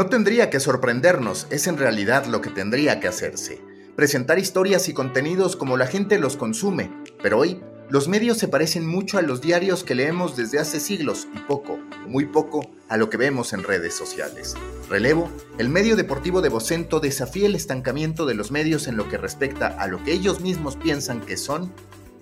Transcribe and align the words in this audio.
No 0.00 0.06
tendría 0.06 0.48
que 0.48 0.60
sorprendernos, 0.60 1.46
es 1.50 1.66
en 1.66 1.76
realidad 1.76 2.24
lo 2.24 2.40
que 2.40 2.48
tendría 2.48 3.00
que 3.00 3.08
hacerse. 3.08 3.60
Presentar 3.96 4.38
historias 4.38 4.88
y 4.88 4.94
contenidos 4.94 5.56
como 5.56 5.76
la 5.76 5.86
gente 5.86 6.18
los 6.18 6.38
consume, 6.38 6.90
pero 7.22 7.36
hoy 7.36 7.60
los 7.90 8.08
medios 8.08 8.38
se 8.38 8.48
parecen 8.48 8.86
mucho 8.86 9.18
a 9.18 9.22
los 9.22 9.42
diarios 9.42 9.84
que 9.84 9.94
leemos 9.94 10.38
desde 10.38 10.58
hace 10.58 10.80
siglos 10.80 11.28
y 11.34 11.38
poco, 11.40 11.78
muy 12.06 12.24
poco, 12.24 12.62
a 12.88 12.96
lo 12.96 13.10
que 13.10 13.18
vemos 13.18 13.52
en 13.52 13.62
redes 13.62 13.94
sociales. 13.94 14.54
Relevo, 14.88 15.30
el 15.58 15.68
medio 15.68 15.96
deportivo 15.96 16.40
de 16.40 16.48
Vocento 16.48 17.00
desafía 17.00 17.44
el 17.44 17.54
estancamiento 17.54 18.24
de 18.24 18.36
los 18.36 18.50
medios 18.50 18.88
en 18.88 18.96
lo 18.96 19.06
que 19.06 19.18
respecta 19.18 19.66
a 19.66 19.86
lo 19.86 20.02
que 20.02 20.14
ellos 20.14 20.40
mismos 20.40 20.76
piensan 20.76 21.20
que 21.20 21.36
son 21.36 21.74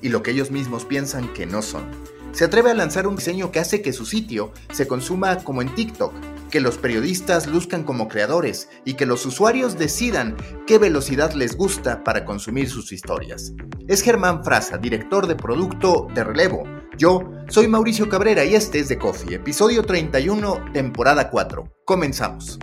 y 0.03 0.09
lo 0.09 0.25
que 0.25 0.33
ellos 0.33 0.51
mismos 0.51 0.85
piensan 0.85 1.33
que 1.33 1.47
no 1.47 1.63
son. 1.63 1.85
Se 2.33 2.45
atreve 2.45 2.73
a 2.73 2.75
lanzar 2.75 3.07
un 3.07 3.15
diseño 3.15 3.53
que 3.53 3.61
hace 3.61 3.83
que 3.83 3.93
su 3.93 4.05
sitio 4.05 4.53
se 4.73 4.89
consuma 4.89 5.45
como 5.45 5.63
en 5.63 5.73
TikTok, 5.77 6.13
que 6.51 6.61
los 6.61 6.79
periodistas 6.79 7.47
luzcan 7.47 7.85
como 7.85 8.09
creadores 8.09 8.69
y 8.85 8.95
que 8.95 9.07
los 9.07 9.25
usuarios 9.27 9.79
decidan 9.79 10.37
qué 10.67 10.79
velocidad 10.79 11.33
les 11.33 11.57
gusta 11.57 12.05
para 12.05 12.25
consumir 12.25 12.69
sus 12.69 12.93
historias. 12.93 13.53
Es 13.87 14.03
Germán 14.03 14.45
Frasa, 14.45 14.79
director 14.79 15.27
de 15.27 15.37
producto 15.37 16.07
de 16.15 16.25
Relevo. 16.25 16.65
Yo 16.97 17.31
soy 17.49 17.69
Mauricio 17.69 18.09
Cabrera 18.09 18.45
y 18.45 18.55
este 18.55 18.81
es 18.81 18.89
The 18.89 18.99
Coffee, 18.99 19.37
episodio 19.37 19.83
31, 19.83 20.73
temporada 20.73 21.31
4. 21.31 21.73
Comenzamos. 21.85 22.59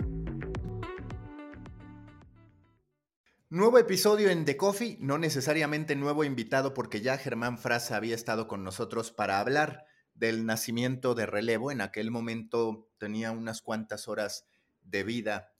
Nuevo 3.48 3.78
episodio 3.78 4.28
en 4.28 4.44
The 4.44 4.56
Coffee, 4.56 4.98
no 5.00 5.18
necesariamente 5.18 5.94
nuevo 5.94 6.24
invitado 6.24 6.74
porque 6.74 7.00
ya 7.00 7.16
Germán 7.16 7.58
Frasa 7.58 7.96
había 7.96 8.14
estado 8.14 8.48
con 8.48 8.64
nosotros 8.64 9.12
para 9.12 9.38
hablar 9.38 9.86
del 10.16 10.46
nacimiento 10.46 11.14
de 11.14 11.26
relevo. 11.26 11.70
En 11.70 11.80
aquel 11.80 12.10
momento 12.10 12.88
tenía 12.98 13.30
unas 13.30 13.62
cuantas 13.62 14.08
horas 14.08 14.46
de 14.82 15.04
vida 15.04 15.52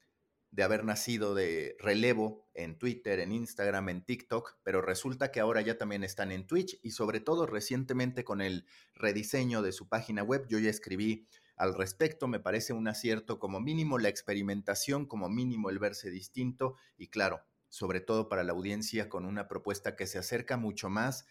de 0.51 0.63
haber 0.63 0.85
nacido 0.85 1.35
de 1.35 1.77
relevo 1.79 2.49
en 2.55 2.79
Twitter, 2.79 3.21
en 3.21 3.33
Instagram, 3.33 3.91
en 3.91 4.05
TikTok, 4.05 4.57
pero 4.63 4.81
resulta 4.81 5.31
que 5.31 5.41
ahora 5.41 5.61
ya 5.61 5.77
también 5.77 6.03
están 6.03 6.33
en 6.33 6.47
Twitch 6.47 6.79
y 6.83 6.93
sobre 6.93 7.21
todo 7.21 7.47
recientemente 7.47 8.25
con 8.25 8.41
el 8.41 8.67
rediseño 8.95 9.61
de 9.61 9.73
su 9.73 9.89
página 9.89 10.23
web, 10.23 10.47
yo 10.49 10.59
ya 10.59 10.71
escribí 10.71 11.29
al 11.57 11.75
respecto, 11.75 12.27
me 12.29 12.41
parece 12.41 12.73
un 12.73 12.89
acierto 12.89 13.39
como 13.39 13.61
mínimo 13.61 13.99
la 13.99 14.09
experimentación, 14.09 15.07
como 15.07 15.29
mínimo 15.29 15.69
el 15.69 15.79
verse 15.79 16.11
distinto 16.11 16.77
y 16.97 17.09
claro, 17.09 17.43
sobre 17.69 18.01
todo 18.01 18.29
para 18.29 18.45
la 18.45 18.53
audiencia 18.53 19.11
con 19.11 19.27
una 19.27 19.49
propuesta 19.49 19.97
que 19.97 20.07
se 20.07 20.19
acerca 20.19 20.57
mucho 20.57 20.89
más 20.89 21.27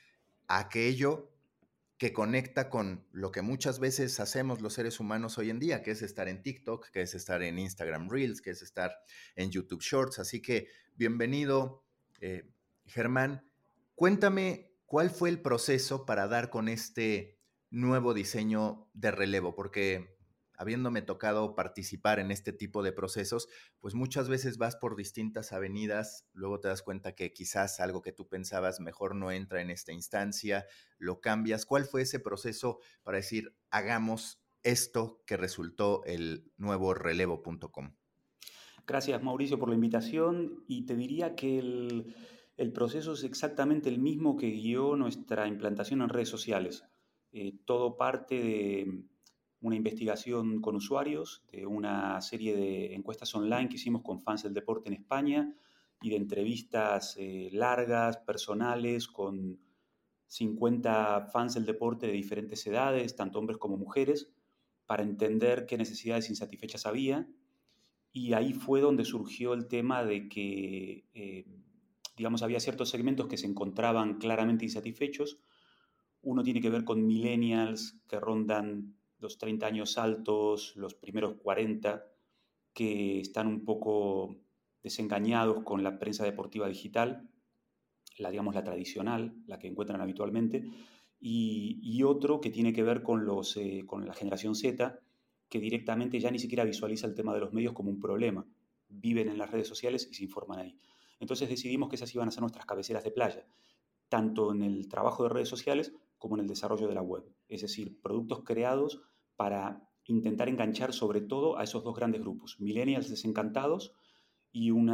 a 0.48 0.60
aquello 0.60 1.35
que 1.98 2.12
conecta 2.12 2.70
con 2.70 3.08
lo 3.12 3.32
que 3.32 3.42
muchas 3.42 3.80
veces 3.80 4.20
hacemos 4.20 4.62
los 4.62 4.74
seres 4.74 5.00
humanos 5.00 5.38
hoy 5.38 5.50
en 5.50 5.60
día, 5.60 5.82
que 5.82 5.92
es 5.92 6.02
estar 6.02 6.28
en 6.28 6.44
TikTok, 6.44 6.90
que 6.92 7.02
es 7.02 7.16
estar 7.16 7.42
en 7.42 7.58
Instagram 7.58 8.10
Reels, 8.10 8.42
que 8.42 8.50
es 8.50 8.62
estar 8.62 8.98
en 9.36 9.50
YouTube 9.50 9.82
Shorts. 9.82 10.20
Así 10.20 10.42
que 10.42 10.68
bienvenido, 10.96 11.86
eh, 12.20 12.52
Germán. 12.86 13.50
Cuéntame 13.96 14.74
cuál 14.86 15.10
fue 15.10 15.30
el 15.30 15.42
proceso 15.42 16.06
para 16.06 16.28
dar 16.28 16.50
con 16.50 16.68
este 16.68 17.40
nuevo 17.70 18.14
diseño 18.14 18.90
de 18.94 19.12
relevo, 19.12 19.56
porque 19.56 20.15
habiéndome 20.58 21.02
tocado 21.02 21.56
participar 21.56 22.20
en 22.20 22.32
este 22.32 22.54
tipo 22.54 22.84
de 22.84 22.92
procesos, 22.92 23.48
pues 23.80 23.96
muchas 23.96 24.30
veces 24.30 24.58
vas 24.58 24.76
por 24.76 24.96
distintas 24.96 25.54
avenidas, 25.54 26.26
luego 26.34 26.60
te 26.60 26.68
das 26.68 26.82
cuenta 26.82 27.16
que 27.16 27.34
quizás 27.34 27.80
algo 27.80 28.02
que 28.02 28.12
tú 28.12 28.28
pensabas 28.28 28.80
mejor 28.80 29.16
no 29.16 29.32
entra 29.32 29.62
en 29.62 29.70
esta 29.70 29.92
instancia, 29.92 30.66
lo 30.98 31.22
cambias. 31.22 31.66
¿Cuál 31.66 31.86
fue 31.86 32.02
ese 32.02 32.20
proceso 32.20 32.80
para 33.04 33.18
decir, 33.18 33.56
hagamos 33.70 34.42
esto 34.64 35.22
que 35.26 35.38
resultó 35.38 36.04
el 36.06 36.52
nuevo 36.58 36.94
relevo.com? 36.94 37.96
Gracias 38.88 39.24
Mauricio 39.24 39.58
por 39.58 39.70
la 39.70 39.76
invitación 39.76 40.64
y 40.68 40.86
te 40.86 40.96
diría 40.96 41.36
que 41.36 41.58
el, 41.58 42.72
proceso 42.74 43.14
es 43.14 43.24
exactamente 43.24 43.90
el 43.90 44.00
mismo 44.00 44.38
que 44.38 44.52
guió 44.52 44.96
nuestra 44.96 45.48
implantación 45.48 46.02
en 46.02 46.10
redes 46.10 46.30
sociales. 46.30 46.84
Eh, 47.32 47.54
todo 47.66 47.98
parte 47.98 48.36
de 48.36 49.04
una 49.66 49.76
investigación 49.76 50.62
con 50.62 50.76
usuarios, 50.76 51.44
de 51.52 51.66
una 51.66 52.22
serie 52.22 52.56
de 52.56 52.94
encuestas 52.94 53.34
online 53.34 53.68
que 53.68 53.78
hicimos 53.78 54.04
con 54.04 54.22
fans 54.22 54.44
del 54.44 54.54
deporte 54.54 54.90
en 54.90 54.94
España 54.94 55.56
y 56.04 56.12
de 56.12 56.18
entrevistas 56.18 57.16
eh, 57.18 57.50
largas, 57.52 58.18
personales, 58.18 59.08
con 59.08 59.60
50 60.28 61.30
fans 61.34 61.56
del 61.56 61.66
deporte 61.66 62.06
de 62.06 62.14
diferentes 62.14 62.66
edades, 62.68 63.16
tanto 63.16 63.40
hombres 63.40 63.58
como 63.58 63.76
mujeres, 63.76 64.32
para 64.86 65.02
entender 65.02 65.66
qué 65.66 65.78
necesidades 65.78 66.30
insatisfechas 66.30 66.86
había. 66.86 67.28
Y 68.12 68.34
ahí 68.34 68.54
fue 68.54 68.82
donde 68.82 69.04
surgió 69.04 69.56
el 69.56 69.68
tema 69.68 70.06
de 70.06 70.30
que, 70.30 71.08
eh, 71.16 71.48
digamos, 72.16 72.44
había 72.44 72.60
ciertos 72.60 72.90
segmentos 72.90 73.28
que 73.28 73.38
se 73.38 73.48
encontraban 73.48 74.20
claramente 74.20 74.66
insatisfechos. 74.66 75.40
Uno 76.22 76.44
tiene 76.44 76.62
que 76.62 76.70
ver 76.70 76.84
con 76.84 77.08
millennials 77.08 78.00
que 78.08 78.20
rondan 78.20 78.96
los 79.26 79.38
30 79.40 79.66
años 79.66 79.98
altos, 79.98 80.76
los 80.76 80.94
primeros 80.94 81.36
40, 81.42 82.06
que 82.74 83.20
están 83.20 83.48
un 83.48 83.66
poco 83.66 84.38
desengañados 84.84 85.64
con 85.64 85.84
la 85.84 85.98
prensa 85.98 86.24
deportiva 86.24 86.68
digital, 86.68 87.28
la 88.20 88.30
digamos 88.30 88.54
la 88.54 88.64
tradicional, 88.64 89.36
la 89.48 89.58
que 89.58 89.68
encuentran 89.68 90.00
habitualmente, 90.00 90.64
y, 91.20 92.04
otro 92.04 92.40
que 92.40 92.52
tiene 92.52 92.72
que 92.72 92.84
ver 92.84 93.02
con, 93.02 93.26
los, 93.26 93.58
eh, 93.58 93.84
con 93.88 94.06
la 94.06 94.14
generación 94.14 94.54
Z, 94.54 95.00
que 95.50 95.60
directamente 95.60 96.20
ya 96.20 96.30
ni 96.30 96.38
siquiera 96.38 96.64
visualiza 96.64 97.08
el 97.08 97.16
tema 97.16 97.34
de 97.34 97.40
los 97.40 97.52
medios 97.52 97.74
como 97.74 97.90
un 97.90 98.00
problema. 98.00 98.46
Viven 98.90 99.30
en 99.30 99.40
las 99.40 99.50
redes 99.50 99.68
sociales 99.68 100.08
y 100.12 100.14
se 100.14 100.24
informan 100.24 100.60
ahí. 100.60 100.78
Entonces 101.20 101.50
decidimos 101.50 101.90
que 101.90 101.96
esas 101.96 102.14
iban 102.14 102.28
a 102.28 102.32
ser 102.32 102.42
nuestras 102.42 102.68
cabeceras 102.68 103.04
de 103.04 103.10
playa, 103.10 103.48
tanto 104.08 104.52
en 104.52 104.62
el 104.62 104.88
trabajo 104.88 105.24
de 105.24 105.30
redes 105.30 105.50
sociales 105.50 105.94
como 106.20 106.36
en 106.36 106.42
el 106.42 106.48
desarrollo 106.48 106.88
de 106.88 106.94
la 106.94 107.02
web. 107.02 107.24
Es 107.48 107.62
decir, 107.62 108.00
productos 108.02 108.44
creados 108.44 109.02
para 109.36 109.88
intentar 110.06 110.50
enganchar 110.50 110.94
sobre 110.94 111.22
todo 111.22 111.58
a 111.58 111.64
esos 111.64 111.84
dos 111.84 111.96
grandes 111.96 112.22
grupos, 112.22 112.60
millennials 112.60 113.10
desencantados 113.10 113.94
y 114.52 114.72
un, 114.72 114.88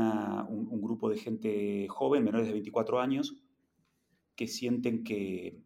grupo 0.81 1.09
de 1.09 1.17
gente 1.17 1.87
joven, 1.87 2.23
menores 2.23 2.47
de 2.47 2.53
24 2.53 2.99
años, 2.99 3.35
que 4.35 4.47
sienten 4.47 5.03
que, 5.03 5.61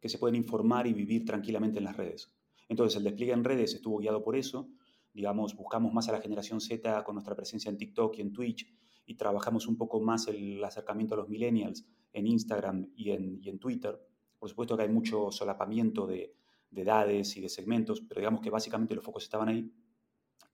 que 0.00 0.08
se 0.08 0.18
pueden 0.18 0.34
informar 0.34 0.86
y 0.86 0.92
vivir 0.92 1.24
tranquilamente 1.24 1.78
en 1.78 1.84
las 1.84 1.96
redes. 1.96 2.32
Entonces 2.68 2.96
el 2.96 3.04
despliegue 3.04 3.32
en 3.32 3.44
redes 3.44 3.74
estuvo 3.74 3.98
guiado 3.98 4.24
por 4.24 4.36
eso, 4.36 4.68
digamos, 5.12 5.54
buscamos 5.54 5.92
más 5.92 6.08
a 6.08 6.12
la 6.12 6.20
generación 6.20 6.60
Z 6.60 7.04
con 7.04 7.14
nuestra 7.14 7.36
presencia 7.36 7.70
en 7.70 7.78
TikTok 7.78 8.18
y 8.18 8.20
en 8.22 8.32
Twitch 8.32 8.66
y 9.06 9.14
trabajamos 9.14 9.66
un 9.66 9.76
poco 9.76 10.00
más 10.00 10.28
el 10.28 10.62
acercamiento 10.62 11.14
a 11.14 11.18
los 11.18 11.28
millennials 11.28 11.86
en 12.12 12.26
Instagram 12.26 12.90
y 12.94 13.10
en, 13.10 13.38
y 13.40 13.48
en 13.48 13.58
Twitter. 13.58 13.98
Por 14.38 14.48
supuesto 14.48 14.76
que 14.76 14.82
hay 14.82 14.88
mucho 14.88 15.30
solapamiento 15.30 16.06
de, 16.06 16.34
de 16.70 16.82
edades 16.82 17.36
y 17.36 17.40
de 17.40 17.48
segmentos, 17.48 18.00
pero 18.00 18.20
digamos 18.20 18.40
que 18.40 18.50
básicamente 18.50 18.94
los 18.94 19.04
focos 19.04 19.24
estaban 19.24 19.48
ahí. 19.48 19.72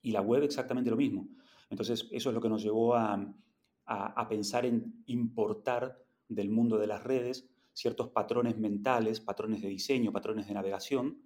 Y 0.01 0.11
la 0.11 0.21
web 0.21 0.43
exactamente 0.43 0.89
lo 0.89 0.97
mismo. 0.97 1.27
Entonces, 1.69 2.07
eso 2.11 2.29
es 2.29 2.35
lo 2.35 2.41
que 2.41 2.49
nos 2.49 2.63
llevó 2.63 2.95
a, 2.95 3.33
a, 3.85 4.29
pensar 4.29 4.65
en 4.65 5.03
importar 5.07 6.03
del 6.27 6.49
mundo 6.49 6.77
de 6.77 6.87
las 6.87 7.03
redes 7.03 7.49
ciertos 7.73 8.09
patrones 8.09 8.57
mentales, 8.57 9.19
patrones 9.19 9.61
de 9.61 9.67
diseño, 9.67 10.11
patrones 10.11 10.47
de 10.47 10.53
navegación, 10.53 11.21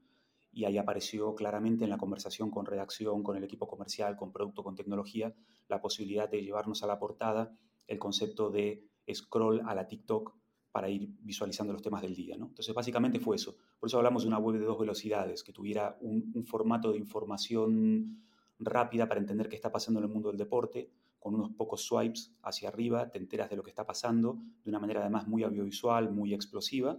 y 0.51 0.65
ahí 0.65 0.77
apareció 0.77 1.35
claramente 1.35 1.83
en 1.83 1.91
la 1.91 1.97
conversación 1.97 2.49
con 2.49 2.65
redacción, 2.65 3.21
con 3.21 3.37
el 3.37 3.43
equipo 3.43 3.67
comercial, 3.67 4.15
con 4.17 4.31
producto, 4.31 4.63
con 4.63 4.75
tecnología, 4.75 5.35
la 5.67 5.79
posibilidad 5.79 6.27
de 6.27 6.41
llevarnos 6.41 6.81
a 6.81 6.87
la 6.87 6.97
portada 6.97 7.55
el 7.89 7.99
concepto 7.99 8.49
de 8.51 8.87
scroll 9.11 9.61
a 9.65 9.73
la 9.73 9.87
TikTok 9.87 10.35
para 10.71 10.89
ir 10.89 11.09
visualizando 11.21 11.73
los 11.73 11.81
temas 11.81 12.01
del 12.01 12.15
día. 12.15 12.37
¿no? 12.37 12.47
Entonces, 12.47 12.73
básicamente 12.73 13.19
fue 13.19 13.35
eso. 13.35 13.55
Por 13.79 13.87
eso 13.87 13.97
hablamos 13.97 14.23
de 14.23 14.27
una 14.27 14.37
web 14.37 14.59
de 14.59 14.65
dos 14.65 14.79
velocidades, 14.79 15.43
que 15.43 15.51
tuviera 15.51 15.97
un, 16.01 16.43
formato 16.45 16.91
de 16.91 16.97
información 16.97 18.23
rápida 18.59 19.07
para 19.07 19.19
entender 19.19 19.49
qué 19.49 19.55
está 19.55 19.71
pasando 19.71 19.99
en 19.99 20.05
el 20.05 20.11
mundo 20.11 20.29
del 20.29 20.37
deporte, 20.37 20.89
con 21.19 21.35
unos 21.35 21.51
pocos 21.51 21.81
swipes 21.81 22.33
hacia 22.43 22.69
arriba, 22.69 23.09
te 23.09 23.17
enteras 23.17 23.49
de 23.49 23.55
lo 23.55 23.63
que 23.63 23.69
está 23.69 23.85
pasando, 23.85 24.39
de 24.63 24.69
una 24.69 24.79
manera 24.79 25.01
además 25.01 25.27
muy 25.27 25.43
audiovisual, 25.43 26.11
muy 26.11 26.33
explosiva. 26.33 26.97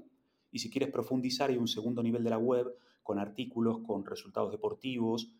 Y 0.51 0.59
si 0.59 0.69
quieres 0.69 0.91
profundizar, 0.91 1.51
hay 1.51 1.57
un 1.57 1.69
segundo 1.69 2.03
nivel 2.03 2.25
de 2.25 2.31
la 2.31 2.39
web, 2.39 2.75
con 3.03 3.19
artículos, 3.19 3.81
con 3.81 4.05
resultados 4.05 4.51
deportivos, 4.51 5.33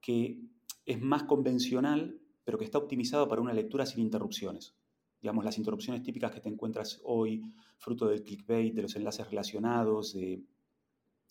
que 0.00 0.40
es 0.84 1.00
más 1.00 1.24
convencional, 1.24 2.20
pero 2.44 2.58
que 2.58 2.64
está 2.64 2.78
optimizado 2.78 3.28
para 3.28 3.40
una 3.40 3.52
lectura 3.52 3.86
sin 3.86 4.00
interrupciones. 4.00 4.74
Digamos, 5.20 5.44
las 5.44 5.58
interrupciones 5.58 6.02
típicas 6.02 6.32
que 6.32 6.40
te 6.40 6.48
encuentras 6.48 7.00
hoy, 7.04 7.42
fruto 7.76 8.06
del 8.06 8.22
clickbait, 8.22 8.74
de 8.74 8.82
los 8.82 8.94
enlaces 8.96 9.28
relacionados, 9.28 10.14
de 10.14 10.42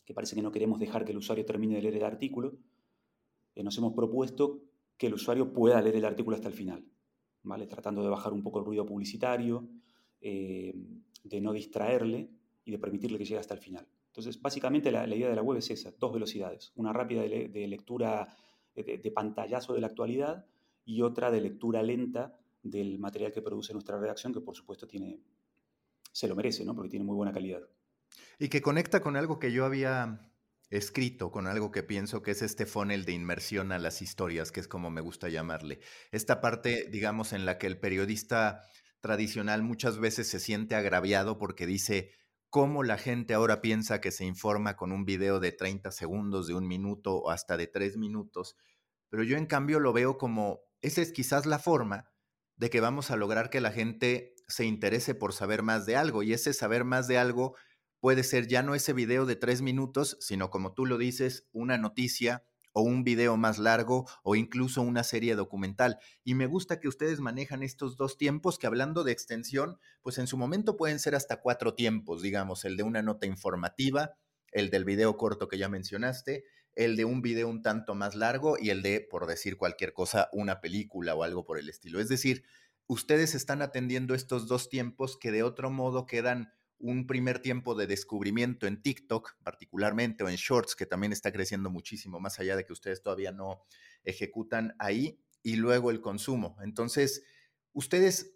que 0.06 0.14
parece 0.14 0.36
que 0.36 0.42
no 0.42 0.52
queremos 0.52 0.80
dejar 0.80 1.04
que 1.04 1.12
el 1.12 1.18
usuario 1.18 1.46
termine 1.46 1.76
de 1.76 1.82
leer 1.82 1.96
el 1.96 2.06
artículo, 2.06 2.58
eh, 3.56 3.64
nos 3.64 3.78
hemos 3.78 3.94
propuesto 3.94 4.62
que 4.98 5.08
el 5.08 5.14
usuario 5.14 5.52
pueda 5.52 5.82
leer 5.82 5.98
el 5.98 6.06
artículo 6.06 6.36
hasta 6.36 6.48
el 6.48 6.54
final, 6.54 6.86
¿vale? 7.44 7.68
tratando 7.68 8.02
de 8.04 8.10
bajar 8.10 8.34
un 8.34 8.42
poco 8.42 8.60
el 8.60 8.66
ruido 8.66 8.86
publicitario, 8.86 9.68
eh, 10.22 10.74
de 11.24 11.42
no 11.42 11.54
distraerle 11.54 12.30
y 12.64 12.72
de 12.72 12.80
permitirle 12.80 13.18
que 13.18 13.26
llegue 13.26 13.40
hasta 13.40 13.54
el 13.54 13.60
final. 13.60 13.88
Entonces, 14.08 14.42
básicamente 14.42 14.92
la, 14.92 15.08
idea 15.08 15.30
de 15.30 15.36
la 15.36 15.44
web 15.44 15.60
es 15.60 15.70
esa, 15.70 15.92
dos 16.00 16.14
velocidades, 16.14 16.72
una 16.76 16.94
rápida 16.94 17.22
de, 17.22 17.68
lectura 17.68 18.28
de, 18.74 19.12
pantallazo 19.14 19.74
de 19.74 19.82
la 19.82 19.88
actualidad 19.88 20.46
y 20.86 21.02
otra 21.02 21.30
de 21.32 21.42
lectura 21.42 21.84
lenta 21.84 22.40
del 22.64 23.00
material 23.00 23.32
que 23.32 23.42
produce 23.42 23.74
nuestra 23.74 24.00
redacción, 24.00 24.34
que 24.34 24.42
por 24.42 24.56
supuesto 24.56 24.88
tiene, 24.88 25.22
se 26.12 26.28
lo 26.28 26.36
merece, 26.36 26.66
¿no? 26.66 26.76
porque 26.76 26.90
tiene 26.90 27.06
muy 27.06 27.16
buena 27.16 27.34
calidad. 27.34 27.62
Y 28.40 28.50
que 28.50 28.62
conecta 28.62 29.02
con 29.02 29.16
algo 29.16 29.40
que 29.40 29.52
yo 29.52 29.66
había 29.66 30.32
escrito, 30.70 31.32
con 31.32 31.48
algo 31.48 31.72
que 31.72 31.84
pienso 31.84 32.22
que 32.22 32.32
es 32.32 32.42
este 32.42 32.66
funnel 32.66 33.06
de 33.06 33.14
inmersión 33.14 33.72
a 33.72 33.80
las 33.80 34.02
historias, 34.02 34.52
que 34.52 34.60
es 34.60 34.68
como 34.68 34.90
me 34.90 35.02
gusta 35.02 35.30
llamarle. 35.30 35.80
Esta 36.12 36.42
parte, 36.42 36.90
digamos, 36.90 37.34
en 37.34 37.46
la 37.46 37.58
que 37.58 37.68
el 37.68 37.80
periodista 37.80 38.62
tradicional 39.00 39.64
muchas 39.64 40.00
veces 40.00 40.28
se 40.28 40.40
siente 40.40 40.76
agraviado 40.76 41.38
porque 41.38 41.66
dice, 41.66 42.12
cómo 42.50 42.84
la 42.84 42.98
gente 42.98 43.34
ahora 43.34 43.62
piensa 43.62 44.02
que 44.02 44.12
se 44.12 44.26
informa 44.26 44.76
con 44.76 44.92
un 44.92 45.06
video 45.06 45.40
de 45.40 45.52
30 45.52 45.92
segundos, 45.92 46.48
de 46.48 46.54
un 46.54 46.68
minuto 46.68 47.16
o 47.18 47.30
hasta 47.30 47.58
de 47.58 47.68
tres 47.68 47.98
minutos. 47.98 48.56
Pero 49.10 49.24
yo 49.24 49.38
en 49.38 49.46
cambio 49.46 49.80
lo 49.80 49.94
veo 49.94 50.18
como, 50.18 50.62
esa 50.82 51.02
es 51.02 51.12
quizás 51.12 51.46
la 51.46 51.60
forma 51.60 52.10
de 52.58 52.70
que 52.70 52.82
vamos 52.82 53.12
a 53.12 53.16
lograr 53.16 53.50
que 53.50 53.62
la 53.62 53.72
gente 53.72 54.36
se 54.48 54.66
interese 54.66 55.16
por 55.16 55.34
saber 55.34 55.64
más 55.64 55.86
de 55.86 55.96
algo 55.96 56.24
y 56.24 56.34
ese 56.34 56.54
saber 56.54 56.84
más 56.84 57.08
de 57.08 57.18
algo 57.18 57.56
puede 58.00 58.24
ser 58.24 58.48
ya 58.48 58.64
no 58.64 58.76
ese 58.76 58.94
video 58.94 59.26
de 59.26 59.36
tres 59.36 59.62
minutos, 59.62 60.18
sino 60.20 60.50
como 60.50 60.74
tú 60.74 60.86
lo 60.86 60.98
dices, 60.98 61.48
una 61.52 61.78
noticia 61.78 62.44
o 62.74 62.82
un 62.82 63.04
video 63.04 63.38
más 63.38 63.58
largo 63.58 64.06
o 64.24 64.36
incluso 64.36 64.84
una 64.84 65.04
serie 65.04 65.36
documental. 65.36 65.98
Y 66.24 66.36
me 66.36 66.46
gusta 66.46 66.80
que 66.80 66.88
ustedes 66.88 67.20
manejan 67.20 67.64
estos 67.64 67.98
dos 67.98 68.18
tiempos 68.18 68.60
que 68.60 68.68
hablando 68.68 69.04
de 69.04 69.12
extensión, 69.12 69.80
pues 70.04 70.20
en 70.20 70.28
su 70.28 70.38
momento 70.38 70.78
pueden 70.78 71.00
ser 71.00 71.16
hasta 71.16 71.42
cuatro 71.42 71.74
tiempos, 71.74 72.22
digamos, 72.22 72.66
el 72.66 72.78
de 72.78 72.84
una 72.84 73.02
nota 73.02 73.26
informativa, 73.26 74.12
el 74.52 74.70
del 74.70 74.86
video 74.86 75.18
corto 75.18 75.48
que 75.48 75.58
ya 75.58 75.70
mencionaste, 75.70 76.46
el 76.78 76.96
de 76.96 77.06
un 77.06 77.22
video 77.24 77.50
un 77.50 77.64
tanto 77.64 77.96
más 77.96 78.16
largo 78.16 78.56
y 78.60 78.70
el 78.70 78.84
de, 78.84 79.02
por 79.02 79.26
decir 79.26 79.58
cualquier 79.58 79.94
cosa, 79.94 80.30
una 80.32 80.62
película 80.62 81.16
o 81.16 81.24
algo 81.24 81.44
por 81.44 81.58
el 81.58 81.70
estilo. 81.70 82.00
Es 82.00 82.08
decir, 82.08 82.44
ustedes 82.86 83.34
están 83.34 83.64
atendiendo 83.64 84.14
estos 84.14 84.48
dos 84.48 84.70
tiempos 84.70 85.18
que 85.18 85.32
de 85.32 85.42
otro 85.42 85.72
modo 85.72 86.06
quedan 86.06 86.54
un 86.78 87.08
primer 87.08 87.40
tiempo 87.40 87.74
de 87.74 87.88
descubrimiento 87.88 88.68
en 88.68 88.84
TikTok, 88.84 89.38
particularmente, 89.42 90.24
o 90.24 90.30
en 90.30 90.36
Shorts, 90.36 90.76
que 90.76 90.86
también 90.86 91.12
está 91.12 91.32
creciendo 91.32 91.72
muchísimo, 91.72 92.20
más 92.20 92.40
allá 92.40 92.56
de 92.56 92.64
que 92.64 92.74
ustedes 92.74 93.02
todavía 93.02 93.32
no 93.32 93.64
ejecutan 94.04 94.76
ahí, 94.78 95.20
y 95.42 95.56
luego 95.56 95.90
el 95.90 96.00
consumo. 96.00 96.58
Entonces, 96.62 97.24
ustedes, 97.74 98.36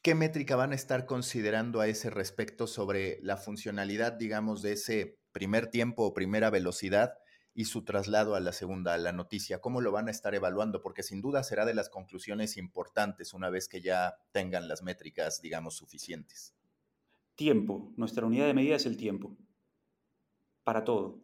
¿qué 0.00 0.14
métrica 0.14 0.56
van 0.56 0.72
a 0.72 0.76
estar 0.76 1.04
considerando 1.04 1.80
a 1.80 1.88
ese 1.88 2.08
respecto 2.08 2.66
sobre 2.66 3.18
la 3.20 3.36
funcionalidad, 3.36 4.12
digamos, 4.12 4.62
de 4.62 4.72
ese 4.72 5.18
primer 5.32 5.66
tiempo 5.66 6.04
o 6.04 6.14
primera 6.14 6.48
velocidad 6.48 7.18
y 7.54 7.66
su 7.66 7.84
traslado 7.84 8.34
a 8.34 8.40
la 8.40 8.52
segunda, 8.52 8.94
a 8.94 8.98
la 8.98 9.12
noticia? 9.12 9.60
¿Cómo 9.60 9.80
lo 9.80 9.92
van 9.92 10.08
a 10.08 10.10
estar 10.10 10.34
evaluando? 10.34 10.82
Porque 10.82 11.02
sin 11.02 11.20
duda 11.20 11.42
será 11.44 11.64
de 11.64 11.74
las 11.74 11.88
conclusiones 11.88 12.56
importantes 12.56 13.32
una 13.32 13.50
vez 13.50 13.68
que 13.68 13.80
ya 13.80 14.16
tengan 14.32 14.68
las 14.68 14.82
métricas, 14.82 15.40
digamos, 15.40 15.76
suficientes. 15.76 16.54
Tiempo. 17.36 17.92
Nuestra 17.96 18.26
unidad 18.26 18.46
de 18.46 18.54
medida 18.54 18.76
es 18.76 18.86
el 18.86 18.96
tiempo. 18.96 19.36
Para 20.64 20.84
todo. 20.84 21.20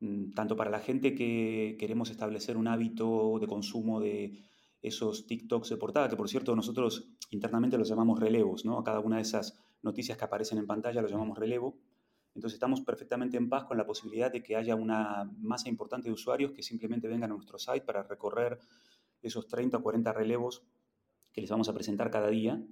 Mm, 0.00 0.32
tanto 0.32 0.56
para 0.56 0.70
la 0.70 0.80
gente 0.80 1.14
que 1.14 1.76
queremos 1.78 2.10
establecer 2.10 2.56
un 2.56 2.68
hábito 2.68 3.38
de 3.40 3.46
consumo 3.46 4.00
de 4.00 4.44
esos 4.80 5.26
TikToks 5.26 5.70
de 5.70 5.76
portada, 5.76 6.08
que 6.08 6.16
por 6.16 6.28
cierto 6.28 6.54
nosotros 6.54 7.08
internamente 7.30 7.78
los 7.78 7.88
llamamos 7.88 8.20
relevos, 8.20 8.64
¿no? 8.64 8.78
A 8.78 8.84
cada 8.84 9.00
una 9.00 9.16
de 9.16 9.22
esas 9.22 9.58
noticias 9.82 10.16
que 10.16 10.24
aparecen 10.24 10.58
en 10.58 10.66
pantalla 10.66 11.02
los 11.02 11.10
llamamos 11.10 11.38
relevo. 11.38 11.76
Entonces 12.38 12.54
estamos 12.54 12.82
perfectamente 12.82 13.36
en 13.36 13.48
paz 13.48 13.64
con 13.64 13.76
la 13.76 13.84
posibilidad 13.84 14.30
de 14.30 14.44
que 14.44 14.54
haya 14.54 14.76
una 14.76 15.28
masa 15.40 15.68
importante 15.68 16.06
de 16.06 16.14
usuarios 16.14 16.52
que 16.52 16.62
simplemente 16.62 17.08
vengan 17.08 17.32
a 17.32 17.34
nuestro 17.34 17.58
site 17.58 17.80
para 17.80 18.04
recorrer 18.04 18.60
esos 19.20 19.48
30 19.48 19.78
o 19.78 19.82
40 19.82 20.12
relevos 20.12 20.62
que 21.32 21.40
les 21.40 21.50
vamos 21.50 21.68
a 21.68 21.74
presentar 21.74 22.12
cada 22.12 22.28
día. 22.28 22.62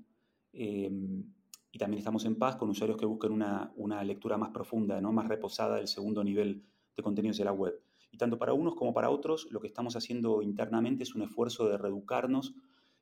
Em, 0.53 1.25
y 1.73 1.79
también 1.79 1.99
estamos 1.99 2.25
en 2.27 2.37
paz 2.37 2.55
con 2.55 2.71
usuarios 2.71 2.97
que 2.97 3.07
busquen 3.07 3.33
una, 3.33 4.05
lectura 4.05 4.39
más 4.39 4.51
profunda, 4.51 5.01
¿no? 5.01 5.11
más 5.11 5.27
reposada 5.27 5.79
del 5.79 5.89
segundo 5.89 6.23
nivel 6.23 6.63
de 6.97 7.03
contenidos 7.03 7.39
de 7.39 7.45
la 7.45 7.53
web. 7.53 7.83
Y 8.13 8.19
tanto 8.19 8.39
para 8.39 8.53
unos 8.53 8.77
como 8.77 8.95
para 8.95 9.11
otros, 9.11 9.49
lo 9.51 9.59
que 9.59 9.67
estamos 9.67 9.97
haciendo 9.97 10.43
internamente 10.43 11.03
es 11.03 11.17
un 11.17 11.23
esfuerzo 11.23 11.69
de 11.69 11.77
reeducarnos 11.77 12.55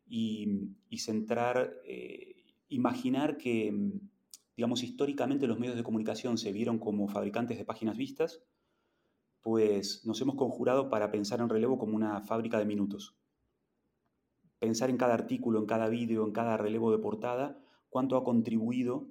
y, 0.09 0.71
centrar, 0.97 1.75
eh, 1.85 2.37
imaginar 2.71 3.37
que, 3.37 4.01
digamos, 4.57 4.83
históricamente 4.83 5.47
los 5.47 5.59
medios 5.59 5.77
de 5.77 5.83
comunicación 5.83 6.39
se 6.39 6.53
vieron 6.53 6.79
como 6.79 7.09
fabricantes 7.09 7.59
de 7.59 7.65
páginas 7.65 7.97
vistas, 7.97 8.43
pues 9.43 10.07
nos 10.07 10.21
hemos 10.21 10.37
conjurado 10.37 10.89
para 10.89 11.11
pensar 11.11 11.41
en 11.41 11.49
relevo 11.49 11.79
como 11.79 11.97
una 11.97 12.21
fábrica 12.23 12.59
de 12.59 12.65
minutos. 12.65 13.17
Pensar 14.59 14.89
en 14.91 14.97
cada 14.97 15.15
artículo, 15.15 15.59
en 15.59 15.67
cada 15.67 15.89
vídeo, 15.89 16.25
en 16.25 16.33
cada 16.33 16.57
relevo 16.57 16.91
de 16.91 16.99
portada, 16.99 17.61
cuánto 17.91 18.17
ha 18.17 18.25
contribuido 18.25 19.09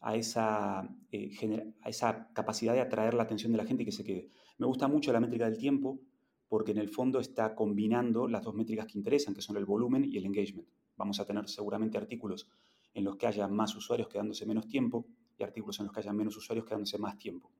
a 0.00 0.16
esa, 0.16 0.88
eh, 1.12 1.74
a 1.82 1.88
esa 1.88 2.32
capacidad 2.32 2.74
de 2.74 2.80
atraer 2.80 3.14
la 3.14 3.22
atención 3.22 3.52
de 3.52 3.58
la 3.58 3.64
gente 3.64 3.82
y 3.82 3.86
que 3.86 3.92
se 3.92 4.04
quede. 4.04 4.30
Me 4.58 4.66
gusta 4.66 4.88
mucho 4.88 5.12
la 5.12 5.20
métrica 5.20 5.44
del 5.44 5.58
tiempo 5.58 6.00
porque 6.48 6.72
en 6.72 6.78
el 6.78 6.88
fondo 6.88 7.20
está 7.20 7.54
combinando 7.54 8.26
las 8.26 8.42
dos 8.42 8.54
métricas 8.54 8.86
que 8.86 8.98
interesan, 8.98 9.34
que 9.34 9.42
son 9.42 9.56
el 9.56 9.66
volumen 9.66 10.04
y 10.04 10.16
el 10.16 10.24
engagement. 10.24 10.68
Vamos 10.96 11.20
a 11.20 11.26
tener 11.26 11.48
seguramente 11.48 11.98
artículos 11.98 12.50
en 12.94 13.04
los 13.04 13.16
que 13.16 13.26
haya 13.26 13.46
más 13.48 13.74
usuarios 13.74 14.08
quedándose 14.08 14.46
menos 14.46 14.66
tiempo 14.66 15.06
y 15.38 15.42
artículos 15.42 15.78
en 15.78 15.86
los 15.86 15.92
que 15.92 16.00
haya 16.00 16.12
menos 16.12 16.36
usuarios 16.36 16.66
quedándose 16.66 16.98
más 16.98 17.16
tiempo. 17.16 17.50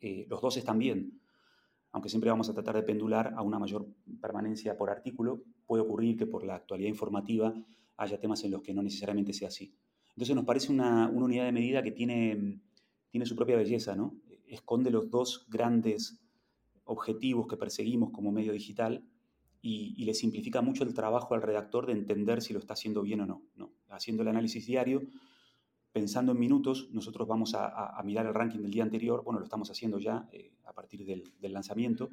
Eh, 0.00 0.26
los 0.28 0.40
dos 0.40 0.56
están 0.56 0.78
bien, 0.78 1.20
aunque 1.92 2.08
siempre 2.08 2.30
vamos 2.30 2.48
a 2.48 2.54
tratar 2.54 2.76
de 2.76 2.82
pendular 2.82 3.32
a 3.36 3.42
una 3.42 3.58
mayor 3.58 3.86
permanencia 4.20 4.76
por 4.76 4.90
artículo. 4.90 5.42
Puede 5.66 5.82
ocurrir 5.82 6.16
que 6.16 6.26
por 6.26 6.44
la 6.44 6.56
actualidad 6.56 6.88
informativa 6.88 7.54
haya 7.96 8.18
temas 8.18 8.42
en 8.44 8.50
los 8.50 8.62
que 8.62 8.74
no 8.74 8.82
necesariamente 8.82 9.32
sea 9.32 9.48
así. 9.48 9.74
Entonces 10.10 10.34
nos 10.34 10.44
parece 10.44 10.72
una, 10.72 11.08
unidad 11.08 11.44
de 11.44 11.52
medida 11.52 11.82
que 11.82 11.92
tiene, 11.92 12.60
tiene 13.10 13.26
su 13.26 13.36
propia 13.36 13.56
belleza, 13.56 13.94
¿no? 13.94 14.14
Esconde 14.46 14.90
los 14.90 15.10
dos 15.10 15.46
grandes 15.48 16.20
objetivos 16.84 17.46
que 17.46 17.56
perseguimos 17.56 18.10
como 18.10 18.32
medio 18.32 18.52
digital 18.52 19.04
y, 19.62 20.04
le 20.04 20.12
simplifica 20.12 20.60
mucho 20.60 20.82
el 20.82 20.92
trabajo 20.92 21.34
al 21.34 21.42
redactor 21.42 21.86
de 21.86 21.92
entender 21.92 22.42
si 22.42 22.52
lo 22.52 22.58
está 22.58 22.74
haciendo 22.74 23.02
bien 23.02 23.20
o 23.20 23.26
no. 23.26 23.42
¿no? 23.54 23.72
Haciendo 23.90 24.22
el 24.22 24.28
análisis 24.28 24.66
diario, 24.66 25.02
pensando 25.92 26.32
en 26.32 26.40
minutos, 26.40 26.88
nosotros 26.90 27.28
vamos 27.28 27.54
a, 27.54 28.00
mirar 28.04 28.26
el 28.26 28.34
ranking 28.34 28.60
del 28.60 28.72
día 28.72 28.82
anterior, 28.82 29.22
bueno, 29.22 29.38
lo 29.38 29.44
estamos 29.44 29.70
haciendo 29.70 30.00
ya 30.00 30.28
eh, 30.32 30.52
a 30.64 30.72
partir 30.72 31.06
del, 31.06 31.52
lanzamiento, 31.52 32.10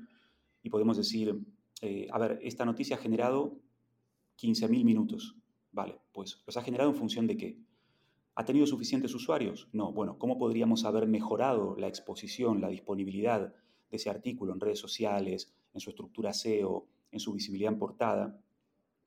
y 0.62 0.70
podemos 0.70 0.98
decir, 0.98 1.40
eh, 1.82 2.08
a 2.12 2.20
ver, 2.20 2.40
esta 2.44 2.66
noticia 2.66 2.98
ha 2.98 3.00
generado 3.00 3.58
15.000 4.40 4.84
minutos. 4.84 5.36
Vale, 5.72 6.00
pues 6.12 6.44
los 6.46 6.56
ha 6.58 6.62
generado 6.62 6.90
en 6.92 6.96
función 6.96 7.26
de 7.26 7.38
qué. 7.38 7.58
¿Ha 8.36 8.46
tenido 8.46 8.68
suficientes 8.68 9.14
usuarios? 9.16 9.68
No. 9.74 9.92
Bueno, 9.92 10.18
¿cómo 10.18 10.38
podríamos 10.38 10.86
haber 10.86 11.08
mejorado 11.08 11.76
la 11.78 11.88
exposición, 11.88 12.62
la 12.62 12.70
disponibilidad 12.70 13.54
de 13.90 13.98
ese 13.98 14.10
artículo 14.10 14.54
en 14.54 14.60
redes 14.60 14.80
sociales, 14.80 15.52
en 15.74 15.80
su 15.80 15.90
estructura 15.90 16.34
SEO, 16.34 16.88
en 17.12 17.20
su 17.20 17.34
visibilidad 17.34 17.74
en 17.74 17.80
portada, 17.80 18.40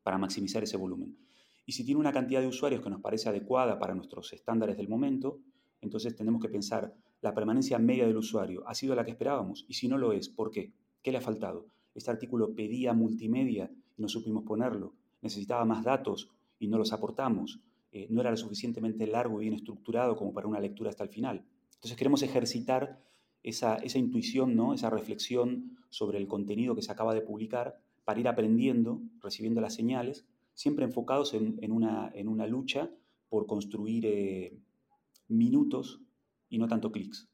para 0.03 0.19
maximizar 0.19 0.63
ese 0.63 0.77
volumen? 0.77 1.17
Y 1.65 1.73
si 1.73 1.85
tiene 1.85 2.01
una 2.01 2.13
cantidad 2.13 2.41
de 2.41 2.49
usuarios 2.49 2.83
que 2.83 2.91
nos 2.91 3.01
parece 3.01 3.29
adecuada 3.29 3.79
para 3.79 3.95
nuestros 3.95 4.33
estándares 4.33 4.77
del 4.77 4.89
momento, 4.89 5.41
entonces 5.81 6.15
tenemos 6.17 6.41
que 6.41 6.49
pensar, 6.49 6.95
¿la 7.21 7.35
permanencia 7.35 7.79
media 7.79 8.07
del 8.07 8.17
usuario 8.17 8.67
ha 8.67 8.75
sido 8.75 8.95
la 8.95 9.05
que 9.05 9.13
esperábamos? 9.13 9.65
Y 9.69 9.75
si 9.75 9.89
no 9.89 9.99
lo 9.99 10.13
es, 10.13 10.29
¿por 10.29 10.51
qué? 10.51 10.73
¿Qué 11.03 11.13
le 11.13 11.19
ha 11.19 11.23
faltado? 11.23 11.67
Este 11.95 12.11
artículo 12.11 12.55
pedía 12.55 12.93
multimedia 12.93 13.71
y 13.97 14.03
no 14.03 14.09
supimos 14.09 14.45
ponerlo. 14.45 14.95
Necesitaba 15.21 15.65
más 15.65 15.85
datos 15.85 16.31
y 16.59 16.69
no 16.69 16.79
los 16.79 16.93
aportamos, 16.93 17.61
eh, 17.93 18.07
no 18.11 18.21
era 18.21 18.31
lo 18.31 18.37
suficientemente 18.37 19.07
largo 19.07 19.41
y 19.41 19.45
bien 19.45 19.55
estructurado 19.55 20.17
como 20.17 20.33
para 20.33 20.49
una 20.49 20.61
lectura 20.61 20.91
hasta 20.91 21.05
el 21.05 21.11
final. 21.11 21.45
Entonces 21.75 21.97
queremos 21.97 22.23
ejercitar 22.23 23.01
esa, 23.43 23.79
intuición, 23.97 24.55
¿no? 24.55 24.73
esa 24.73 24.89
reflexión 24.89 25.77
sobre 25.91 26.19
el 26.19 26.27
contenido 26.27 26.75
que 26.75 26.83
se 26.83 26.93
acaba 26.93 27.15
de 27.15 27.21
publicar 27.21 27.81
para 28.05 28.21
ir 28.21 28.29
aprendiendo, 28.29 29.01
recibiendo 29.21 29.61
las 29.61 29.75
señales, 29.75 30.27
siempre 30.55 30.85
enfocados 30.85 31.35
en, 31.35 31.73
una, 31.73 32.11
en 32.15 32.29
una, 32.29 32.47
lucha 32.47 32.91
por 33.29 33.47
construir 33.47 34.05
eh, 34.07 34.59
minutos 35.29 36.01
y 36.49 36.59
no 36.59 36.69
tanto 36.69 36.93
clics. 36.93 37.29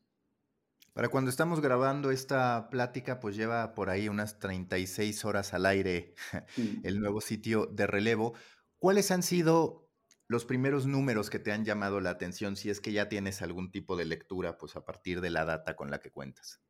Para 0.92 1.08
cuando 1.08 1.30
estamos 1.30 1.60
grabando 1.60 2.10
esta 2.10 2.68
plática, 2.70 3.20
pues 3.20 3.36
lleva 3.36 3.74
por 3.74 3.88
ahí 3.88 4.08
unas 4.08 4.38
36 4.38 5.24
horas 5.24 5.54
al 5.54 5.66
aire 5.66 6.14
el 6.82 7.00
nuevo 7.00 7.20
sitio 7.20 7.66
de 7.66 7.86
relevo. 7.86 8.34
¿Cuáles 8.78 9.10
han 9.10 9.22
sido 9.22 9.88
los 10.26 10.44
primeros 10.44 10.86
números 10.86 11.30
que 11.30 11.38
te 11.38 11.52
han 11.52 11.64
llamado 11.64 12.00
la 12.00 12.10
atención, 12.10 12.56
si 12.56 12.68
es 12.68 12.80
que 12.80 12.92
ya 12.92 13.08
tienes 13.08 13.42
algún 13.42 13.70
tipo 13.70 13.96
de 13.96 14.04
lectura, 14.04 14.58
pues 14.58 14.76
a 14.76 14.84
partir 14.84 15.20
de 15.20 15.30
la 15.30 15.44
data 15.44 15.74
con 15.74 15.90
la 15.90 16.00
que 16.00 16.10
cuentas? 16.10 16.60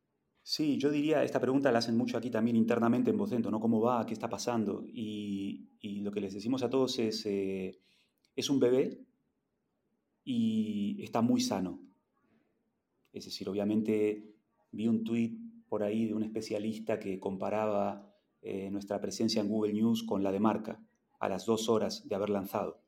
Sí, 0.49 0.79
yo 0.79 0.89
diría, 0.89 1.23
esta 1.23 1.39
pregunta 1.39 1.71
la 1.71 1.77
hacen 1.77 1.95
mucho 1.95 2.17
aquí 2.17 2.31
también 2.31 2.55
internamente 2.55 3.11
en 3.11 3.17
Vocento, 3.17 3.51
¿no? 3.51 3.59
¿Cómo 3.59 3.81
va? 3.81 4.03
¿Qué 4.07 4.15
está 4.15 4.27
pasando? 4.27 4.83
Y, 4.83 5.67
lo 6.01 6.11
que 6.11 6.21
les 6.21 6.33
decimos 6.33 6.63
a 6.63 6.71
todos 6.71 6.97
es, 6.97 7.23
eh, 7.27 7.79
es 8.35 8.49
un 8.49 8.59
bebé 8.59 8.99
y 10.23 11.03
está 11.03 11.21
muy 11.21 11.39
sano. 11.39 11.79
Es 13.13 13.25
decir, 13.25 13.47
obviamente 13.47 14.25
vi 14.71 14.87
un 14.87 15.03
tweet 15.03 15.37
por 15.67 15.83
ahí 15.83 16.07
de 16.07 16.15
un 16.15 16.23
especialista 16.23 16.99
que 16.99 17.19
comparaba 17.19 18.11
eh, 18.41 18.71
nuestra 18.71 18.99
presencia 18.99 19.43
en 19.43 19.49
Google 19.49 19.73
News 19.73 20.01
con 20.01 20.23
la 20.23 20.31
de 20.31 20.39
marca 20.39 20.81
a 21.19 21.29
las 21.29 21.45
dos 21.45 21.69
horas 21.69 22.07
de 22.07 22.15
haber 22.15 22.31
lanzado 22.31 22.81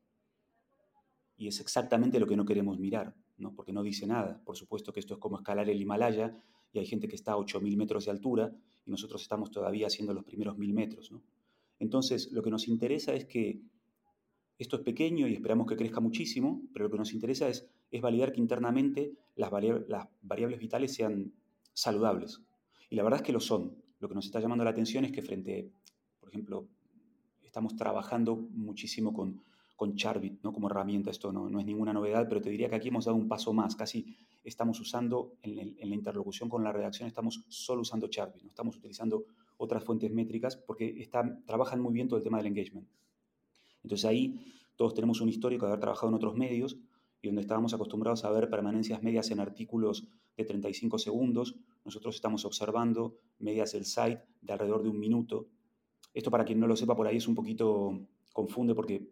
y 1.38 1.48
es 1.48 1.60
exactamente 1.60 2.20
lo 2.20 2.26
que 2.26 2.38
no 2.38 2.46
queremos 2.46 2.80
mirar, 2.80 3.16
¿no? 3.38 3.54
porque 3.54 3.72
no 3.72 3.84
dice 3.84 4.08
nada. 4.08 4.42
Por 4.46 4.58
supuesto 4.58 4.94
que 4.94 5.00
esto 5.00 5.16
es 5.16 5.20
como 5.20 5.38
escalar 5.38 5.70
el 5.70 5.82
Himalaya 5.82 6.36
y 6.74 6.80
hay 6.80 6.86
gente 6.86 7.08
que 7.08 7.16
está 7.16 7.34
a 7.34 7.38
8.000 7.38 7.76
metros 7.78 8.06
de 8.06 8.12
altura 8.12 8.54
y 8.86 8.92
nosotros 8.92 9.22
estamos 9.22 9.52
todavía 9.52 9.88
haciendo 9.88 10.14
los 10.14 10.24
primeros 10.24 10.58
1.000 10.58 10.74
metros. 10.74 11.12
¿no? 11.12 11.22
Entonces, 11.80 12.32
lo 12.32 12.42
que 12.42 12.52
nos 12.52 12.68
interesa 12.68 13.14
es 13.14 13.26
que 13.26 13.62
esto 14.58 14.76
es 14.76 14.84
pequeño 14.84 15.28
y 15.28 15.34
esperamos 15.34 15.68
que 15.68 15.76
crezca 15.76 16.00
muchísimo, 16.00 16.62
pero 16.72 16.86
lo 16.86 16.92
que 16.92 16.98
nos 16.98 17.14
interesa 17.14 17.50
es, 17.50 17.68
es 17.90 18.02
validar 18.02 18.32
que 18.32 18.40
internamente 18.40 19.14
las, 19.36 19.52
las 19.88 20.08
variables 20.22 20.60
vitales 20.60 20.94
sean 20.94 21.34
saludables. 21.74 22.42
Y 22.90 22.96
la 22.96 23.04
verdad 23.04 23.22
es 23.22 23.26
que 23.26 23.34
lo 23.34 23.40
son. 23.40 23.76
Lo 24.00 24.08
que 24.08 24.16
nos 24.16 24.26
está 24.26 24.40
llamando 24.40 24.64
la 24.64 24.70
atención 24.70 25.06
es 25.06 25.12
que 25.12 25.22
frente, 25.22 25.72
por 26.20 26.30
ejemplo, 26.30 26.68
estamos 27.42 27.76
trabajando 27.76 28.36
muchísimo 28.36 29.14
con 29.14 29.42
con 29.82 29.96
Charbit 29.96 30.44
¿no? 30.44 30.54
como 30.54 30.70
herramienta. 30.70 31.10
Esto 31.10 31.32
no, 31.32 31.50
no, 31.50 31.60
es 31.60 31.66
ninguna 31.66 31.92
novedad, 31.92 32.28
pero 32.30 32.40
te 32.40 32.52
diría 32.52 32.70
que 32.70 32.76
aquí 32.76 32.90
hemos 32.90 33.06
dado 33.06 33.18
un 33.18 33.28
paso 33.28 33.52
más. 33.52 33.76
Casi 33.76 34.16
estamos 34.44 34.80
usando, 34.80 35.34
en, 35.42 35.76
la 35.80 35.96
interlocución 35.96 36.50
con 36.50 36.64
la 36.64 36.72
redacción, 36.72 37.08
estamos 37.08 37.44
solo 37.48 37.82
usando 37.82 38.06
Charbit, 38.08 38.44
no 38.44 38.50
estamos 38.50 38.78
utilizando 38.78 39.26
otras 39.58 39.84
fuentes 39.84 40.12
métricas 40.12 40.56
porque 40.56 41.02
están, 41.02 41.44
trabajan 41.48 41.82
muy 41.82 41.94
bien 41.94 42.08
todo 42.08 42.18
el 42.18 42.24
tema 42.24 42.38
del 42.38 42.46
engagement. 42.46 42.88
Entonces 43.82 44.06
ahí 44.06 44.54
todos 44.76 44.94
tenemos 44.94 45.20
un 45.20 45.30
histórico 45.30 45.66
de 45.66 45.72
haber 45.72 45.80
trabajado 45.80 46.10
en 46.10 46.14
otros 46.14 46.36
medios 46.36 46.78
y 47.20 47.30
donde 47.30 47.42
estábamos 47.42 47.74
acostumbrados 47.74 48.24
a 48.24 48.30
ver 48.30 48.52
permanencias 48.52 49.02
medias 49.02 49.32
en 49.32 49.40
artículos 49.40 50.08
de 50.38 50.46
35 50.46 51.00
segundos, 51.00 51.56
nosotros 51.86 52.14
estamos 52.14 52.46
observando 52.46 53.16
medias 53.40 53.72
del 53.72 53.86
site 53.86 54.22
de 54.42 54.54
alrededor 54.54 54.84
de 54.84 54.90
un 54.90 55.00
minuto. 55.00 55.48
Esto 56.14 56.30
para 56.30 56.46
quien 56.46 56.60
no 56.60 56.68
lo 56.68 56.76
sepa 56.76 56.96
por 56.96 57.08
ahí 57.08 57.18
es 57.18 57.28
un 57.28 57.34
poquito 57.34 58.00
confunde 58.34 58.76
porque 58.76 59.10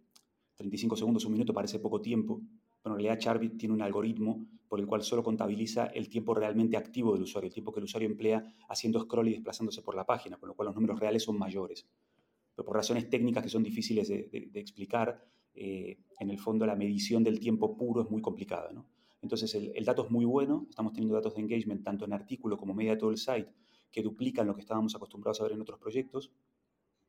35 0.60 0.98
segundos, 0.98 1.24
un 1.24 1.32
minuto 1.32 1.54
parece 1.54 1.80
poco 1.80 2.02
tiempo, 2.02 2.42
pero 2.84 2.94
en 2.94 3.02
realidad 3.02 3.18
Charbit 3.18 3.58
tiene 3.58 3.74
un 3.74 3.82
algoritmo 3.82 4.46
por 4.68 4.82
el 4.82 4.88
cual 4.88 5.02
solo 5.04 5.24
contabiliza 5.24 5.86
el 5.86 6.10
tiempo 6.10 6.34
realmente 6.34 6.76
activo 6.76 7.14
del 7.14 7.24
usuario, 7.24 7.48
el 7.48 7.54
tiempo 7.54 7.72
que 7.72 7.80
el 7.80 7.86
usuario 7.86 8.10
emplea 8.10 8.44
haciendo 8.68 9.00
scroll 9.00 9.30
y 9.30 9.32
desplazándose 9.32 9.82
por 9.82 9.96
la 9.96 10.06
página, 10.06 10.36
con 10.36 10.50
lo 10.50 10.56
cual 10.56 10.66
los 10.66 10.76
números 10.76 11.00
reales 11.00 11.24
son 11.24 11.40
mayores. 11.40 11.88
Pero 12.54 12.66
por 12.66 12.76
razones 12.76 13.10
técnicas 13.10 13.42
que 13.42 13.48
son 13.48 13.64
difíciles 13.64 14.10
de, 14.10 14.52
explicar, 14.54 15.26
eh, 15.54 15.98
en 16.20 16.30
el 16.30 16.38
fondo 16.38 16.66
la 16.66 16.76
medición 16.76 17.24
del 17.24 17.40
tiempo 17.40 17.78
puro 17.78 18.02
es 18.02 18.12
muy 18.12 18.22
complicada. 18.22 18.70
Entonces 19.22 19.56
el, 19.56 19.86
dato 19.86 20.04
es 20.04 20.12
muy 20.12 20.26
bueno, 20.26 20.68
estamos 20.70 20.92
teniendo 20.92 21.16
datos 21.16 21.36
de 21.36 21.42
engagement 21.42 21.86
tanto 21.86 22.04
en 22.04 22.12
artículo 22.12 22.58
como 22.58 22.74
media 22.74 22.92
de 22.92 22.98
todo 22.98 23.12
el 23.12 23.18
site 23.18 23.50
que 23.94 24.04
duplican 24.04 24.46
lo 24.46 24.56
que 24.56 24.62
estábamos 24.62 24.94
acostumbrados 24.94 25.40
a 25.40 25.44
ver 25.44 25.54
en 25.54 25.62
otros 25.62 25.80
proyectos. 25.80 26.34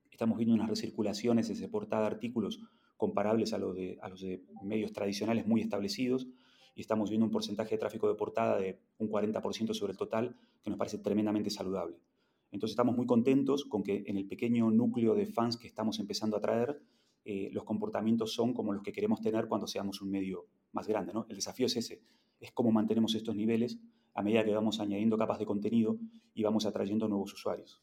Estamos 0.09 0.39
viendo 0.39 0.55
unas 0.55 0.69
recirculaciones 0.69 1.49
desde 1.49 1.67
portada 1.67 2.03
de 2.03 2.09
artículos 2.15 2.61
comparables 3.01 3.55
a, 3.55 3.59
los 3.59 3.75
de, 3.75 4.45
medios 4.63 4.93
tradicionales 4.93 5.47
muy 5.47 5.63
establecidos 5.63 6.29
y 6.75 6.83
estamos 6.83 7.09
viendo 7.09 7.25
un 7.25 7.33
porcentaje 7.33 7.71
de 7.77 7.79
tráfico 7.79 8.07
de 8.09 8.15
portada 8.15 8.59
de 8.59 8.79
un 8.99 9.09
40% 9.09 9.73
sobre 9.73 9.93
el 9.93 9.97
total, 9.97 10.37
que 10.63 10.69
nos 10.69 10.79
parece 10.79 10.99
tremendamente 10.99 11.49
saludable. 11.49 11.97
Entonces 12.53 12.75
estamos 12.75 12.95
muy 12.95 13.07
contentos 13.07 13.65
con 13.65 13.83
que 13.83 14.05
en 14.07 14.19
el 14.19 14.27
pequeño 14.27 14.71
núcleo 14.71 15.15
de 15.15 15.25
fans 15.25 15.57
que 15.57 15.67
estamos 15.67 15.99
empezando 15.99 16.37
a 16.37 16.41
traer, 16.43 16.79
eh, 17.25 17.49
los 17.53 17.65
comportamientos 17.65 18.35
son 18.35 18.53
como 18.53 18.75
los 18.75 18.83
que 18.83 18.93
queremos 18.93 19.23
tener 19.23 19.49
cuando 19.49 19.67
seamos 19.67 20.03
un 20.03 20.11
medio 20.11 20.47
más 20.73 20.87
grande. 20.87 21.15
¿no? 21.15 21.25
El 21.31 21.37
desafío 21.37 21.67
es 21.67 21.77
ese, 21.77 22.03
es 22.39 22.53
cómo 22.53 22.71
mantenemos 22.71 23.15
estos 23.15 23.35
niveles 23.35 23.79
a 24.13 24.23
medida 24.23 24.45
que 24.45 24.53
vamos 24.55 24.79
añadiendo 24.79 25.17
capas 25.17 25.39
de 25.39 25.47
contenido 25.47 25.99
y 26.35 26.43
vamos 26.43 26.67
atrayendo 26.67 27.09
nuevos 27.09 27.33
usuarios. 27.33 27.83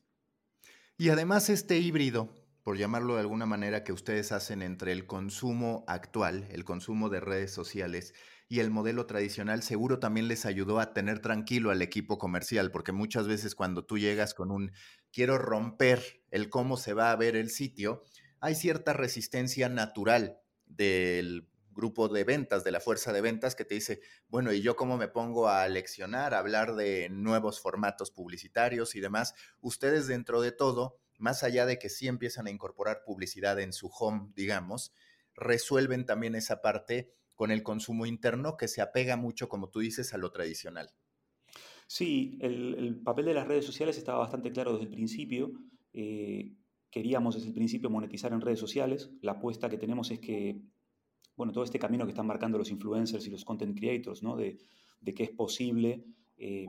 Y 0.96 1.10
además 1.10 1.50
este 1.50 1.80
híbrido 1.80 2.30
por 2.68 2.78
llamarlo 2.78 3.14
de 3.14 3.22
alguna 3.22 3.46
manera, 3.46 3.86
que 3.86 3.94
ustedes 3.94 4.34
hacen 4.34 4.62
entre 4.62 4.92
el 4.92 5.08
consumo 5.08 5.86
actual, 5.88 6.46
el 6.52 6.66
consumo 6.66 7.08
de 7.08 7.22
redes 7.22 7.54
sociales 7.54 8.14
y 8.50 8.60
el 8.60 8.72
modelo 8.72 9.06
tradicional, 9.06 9.64
seguro 9.64 10.00
también 10.00 10.28
les 10.28 10.46
ayudó 10.46 10.82
a 10.82 10.92
tener 10.94 11.20
tranquilo 11.20 11.72
al 11.72 11.82
equipo 11.82 12.18
comercial, 12.18 12.70
porque 12.70 12.92
muchas 12.92 13.26
veces 13.26 13.56
cuando 13.56 13.86
tú 13.86 13.98
llegas 13.98 14.34
con 14.34 14.52
un 14.52 14.74
quiero 15.14 15.38
romper 15.38 16.22
el 16.30 16.50
cómo 16.50 16.76
se 16.76 16.94
va 16.94 17.12
a 17.12 17.16
ver 17.16 17.38
el 17.38 17.52
sitio, 17.52 18.04
hay 18.42 18.54
cierta 18.54 18.92
resistencia 18.92 19.70
natural 19.70 20.42
del 20.66 21.48
grupo 21.72 22.10
de 22.10 22.26
ventas, 22.26 22.66
de 22.66 22.72
la 22.72 22.82
fuerza 22.82 23.14
de 23.14 23.22
ventas, 23.22 23.56
que 23.56 23.64
te 23.64 23.76
dice, 23.76 24.02
bueno, 24.28 24.52
¿y 24.52 24.62
yo 24.62 24.76
cómo 24.76 24.98
me 24.98 25.08
pongo 25.08 25.48
a 25.48 25.66
leccionar, 25.70 26.34
a 26.34 26.40
hablar 26.40 26.76
de 26.76 27.08
nuevos 27.12 27.62
formatos 27.62 28.12
publicitarios 28.12 28.94
y 28.96 29.00
demás? 29.00 29.36
Ustedes 29.62 30.08
dentro 30.08 30.42
de 30.42 30.52
todo 30.52 31.00
más 31.18 31.44
allá 31.44 31.66
de 31.66 31.80
que 31.80 31.90
sí 31.90 32.08
empiezan 32.08 32.48
a 32.48 32.52
incorporar 32.52 33.04
publicidad 33.06 33.60
en 33.60 33.74
su 33.74 33.88
home, 33.88 34.32
digamos, 34.36 34.94
resuelven 35.36 36.06
también 36.06 36.36
esa 36.36 36.62
parte 36.62 37.14
con 37.36 37.52
el 37.52 37.64
consumo 37.64 38.06
interno 38.06 38.58
que 38.58 38.68
se 38.68 38.82
apega 38.82 39.16
mucho, 39.16 39.48
como 39.48 39.70
tú 39.70 39.80
dices, 39.80 40.14
a 40.14 40.18
lo 40.18 40.32
tradicional. 40.32 40.90
Sí, 41.86 42.38
el, 42.42 43.00
papel 43.04 43.26
de 43.26 43.34
las 43.34 43.48
redes 43.48 43.64
sociales 43.64 43.98
estaba 43.98 44.20
bastante 44.20 44.52
claro 44.52 44.74
desde 44.74 44.86
el 44.86 44.92
principio. 44.92 45.54
Eh, 45.94 46.54
queríamos 46.90 47.36
desde 47.36 47.48
el 47.48 47.54
principio 47.54 47.90
monetizar 47.90 48.34
en 48.34 48.42
redes 48.42 48.60
sociales. 48.60 49.10
La 49.22 49.34
apuesta 49.34 49.70
que 49.70 49.78
tenemos 49.78 50.12
es 50.12 50.20
que, 50.20 50.60
bueno, 51.36 51.54
todo 51.54 51.64
este 51.64 51.80
camino 51.80 52.06
que 52.06 52.12
están 52.12 52.28
marcando 52.28 52.58
los 52.58 52.72
influencers 52.72 53.26
y 53.28 53.30
los 53.30 53.46
content 53.46 53.78
creators, 53.78 54.24
¿no? 54.24 54.36
De, 54.36 54.58
que 55.16 55.24
es 55.24 55.30
posible 55.30 56.04
eh, 56.38 56.66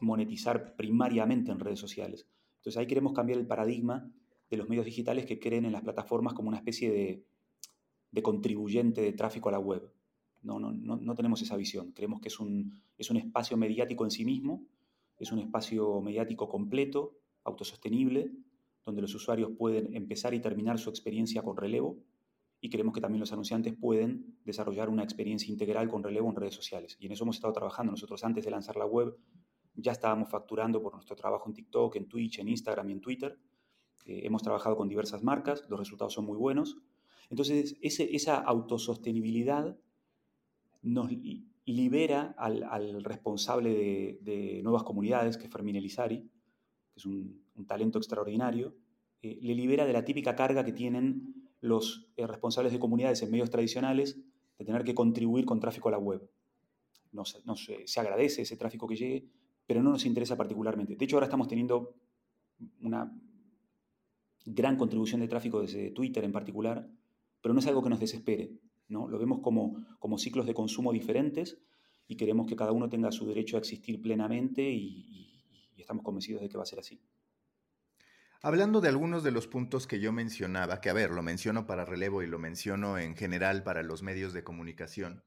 monetizar 0.00 0.76
primariamente 0.76 1.50
en 1.50 1.58
redes 1.58 1.80
sociales. 1.80 2.28
Entonces 2.64 2.78
ahí 2.78 2.86
queremos 2.86 3.12
cambiar 3.12 3.38
el 3.38 3.46
paradigma 3.46 4.10
de 4.48 4.56
los 4.56 4.70
medios 4.70 4.86
digitales 4.86 5.26
que 5.26 5.38
creen 5.38 5.66
en 5.66 5.72
las 5.72 5.82
plataformas 5.82 6.32
como 6.32 6.48
una 6.48 6.56
especie 6.56 6.90
de, 6.90 8.22
contribuyente 8.22 9.02
de 9.02 9.12
tráfico 9.12 9.50
a 9.50 9.52
la 9.52 9.58
web. 9.58 9.92
No, 10.40 10.58
no, 10.58 10.72
no, 10.72 11.14
tenemos 11.14 11.42
esa 11.42 11.56
visión. 11.56 11.92
Creemos 11.92 12.22
que 12.22 12.28
es 12.28 12.40
un, 12.40 12.80
es 12.96 13.10
un 13.10 13.18
espacio 13.18 13.58
mediático 13.58 14.04
en 14.04 14.10
sí 14.10 14.24
mismo, 14.24 14.64
es 15.18 15.30
un 15.30 15.40
espacio 15.40 16.00
mediático 16.00 16.48
completo, 16.48 17.18
autosostenible, 17.44 18.32
donde 18.82 19.02
los 19.02 19.14
usuarios 19.14 19.50
pueden 19.58 19.94
empezar 19.94 20.32
y 20.32 20.40
terminar 20.40 20.78
su 20.78 20.88
experiencia 20.88 21.42
con 21.42 21.58
relevo 21.58 21.98
y 22.62 22.70
creemos 22.70 22.94
que 22.94 23.02
también 23.02 23.20
los 23.20 23.30
anunciantes 23.30 23.74
pueden 23.74 24.38
desarrollar 24.46 24.88
una 24.88 25.02
experiencia 25.02 25.52
integral 25.52 25.86
con 25.90 26.02
relevo 26.02 26.30
en 26.30 26.36
redes 26.36 26.54
sociales. 26.54 26.96
Y 26.98 27.04
en 27.04 27.12
eso 27.12 27.24
hemos 27.24 27.36
estado 27.36 27.52
trabajando. 27.52 27.92
Nosotros 27.92 28.24
antes 28.24 28.42
de 28.42 28.50
lanzar 28.50 28.76
la 28.76 28.86
web 28.86 29.18
ya 29.76 29.92
estábamos 29.92 30.28
facturando 30.28 30.80
por 30.82 30.94
nuestro 30.94 31.16
trabajo 31.16 31.48
en 31.48 31.54
TikTok, 31.54 31.96
en 31.96 32.08
Twitch, 32.08 32.38
en 32.38 32.48
Instagram 32.48 32.88
y 32.90 32.92
en 32.92 33.00
Twitter. 33.00 33.38
Eh, 34.06 34.22
hemos 34.24 34.42
trabajado 34.42 34.76
con 34.76 34.88
diversas 34.88 35.22
marcas, 35.22 35.64
los 35.68 35.78
resultados 35.78 36.12
son 36.12 36.26
muy 36.26 36.36
buenos. 36.36 36.78
Entonces, 37.30 37.76
esa 37.80 38.36
autosostenibilidad 38.36 39.78
nos 40.82 41.10
libera 41.64 42.34
al, 42.36 43.02
responsable 43.02 44.18
de, 44.20 44.60
nuevas 44.62 44.82
comunidades, 44.82 45.38
que 45.38 45.46
es 45.46 45.50
Fermín 45.50 45.76
Elizari, 45.76 46.20
que 46.20 46.96
es 46.96 47.06
un, 47.06 47.42
talento 47.66 47.98
extraordinario, 47.98 48.74
eh, 49.22 49.38
le 49.40 49.54
libera 49.54 49.86
de 49.86 49.92
la 49.92 50.04
típica 50.04 50.36
carga 50.36 50.64
que 50.64 50.72
tienen 50.72 51.48
los 51.60 52.12
eh, 52.16 52.26
responsables 52.26 52.72
de 52.72 52.78
comunidades 52.78 53.22
en 53.22 53.30
medios 53.30 53.48
tradicionales 53.48 54.20
de 54.58 54.64
tener 54.64 54.84
que 54.84 54.94
contribuir 54.94 55.46
con 55.46 55.60
tráfico 55.60 55.88
a 55.88 55.92
la 55.92 55.98
web. 55.98 56.28
No 57.12 57.24
se 57.24 58.00
agradece 58.00 58.42
ese 58.42 58.56
tráfico 58.56 58.88
que 58.88 58.96
llegue, 58.96 59.28
pero 59.66 59.82
no 59.82 59.90
nos 59.90 60.06
interesa 60.06 60.36
particularmente. 60.36 60.96
De 60.96 61.04
hecho, 61.04 61.16
ahora 61.16 61.26
estamos 61.26 61.48
teniendo 61.48 61.94
una 62.80 63.12
gran 64.44 64.76
contribución 64.76 65.20
de 65.20 65.28
tráfico 65.28 65.60
desde 65.60 65.90
Twitter 65.90 66.24
en 66.24 66.32
particular, 66.32 66.88
pero 67.40 67.54
no 67.54 67.60
es 67.60 67.66
algo 67.66 67.82
que 67.82 67.90
nos 67.90 68.00
desespere. 68.00 68.52
¿no? 68.88 69.08
Lo 69.08 69.18
vemos 69.18 69.40
como, 69.40 69.84
como 69.98 70.18
ciclos 70.18 70.46
de 70.46 70.54
consumo 70.54 70.92
diferentes 70.92 71.58
y 72.06 72.16
queremos 72.16 72.46
que 72.46 72.56
cada 72.56 72.72
uno 72.72 72.88
tenga 72.88 73.10
su 73.10 73.26
derecho 73.26 73.56
a 73.56 73.60
existir 73.60 74.00
plenamente 74.02 74.62
y, 74.62 75.70
y 75.74 75.80
estamos 75.80 76.04
convencidos 76.04 76.42
de 76.42 76.48
que 76.48 76.56
va 76.56 76.62
a 76.62 76.66
ser 76.66 76.78
así. 76.78 77.00
Hablando 78.42 78.82
de 78.82 78.88
algunos 78.88 79.22
de 79.22 79.30
los 79.30 79.46
puntos 79.46 79.86
que 79.86 80.00
yo 80.00 80.12
mencionaba, 80.12 80.82
que 80.82 80.90
a 80.90 80.92
ver, 80.92 81.10
lo 81.10 81.22
menciono 81.22 81.66
para 81.66 81.86
relevo 81.86 82.22
y 82.22 82.26
lo 82.26 82.38
menciono 82.38 82.98
en 82.98 83.16
general 83.16 83.62
para 83.62 83.82
los 83.82 84.02
medios 84.02 84.34
de 84.34 84.44
comunicación, 84.44 85.24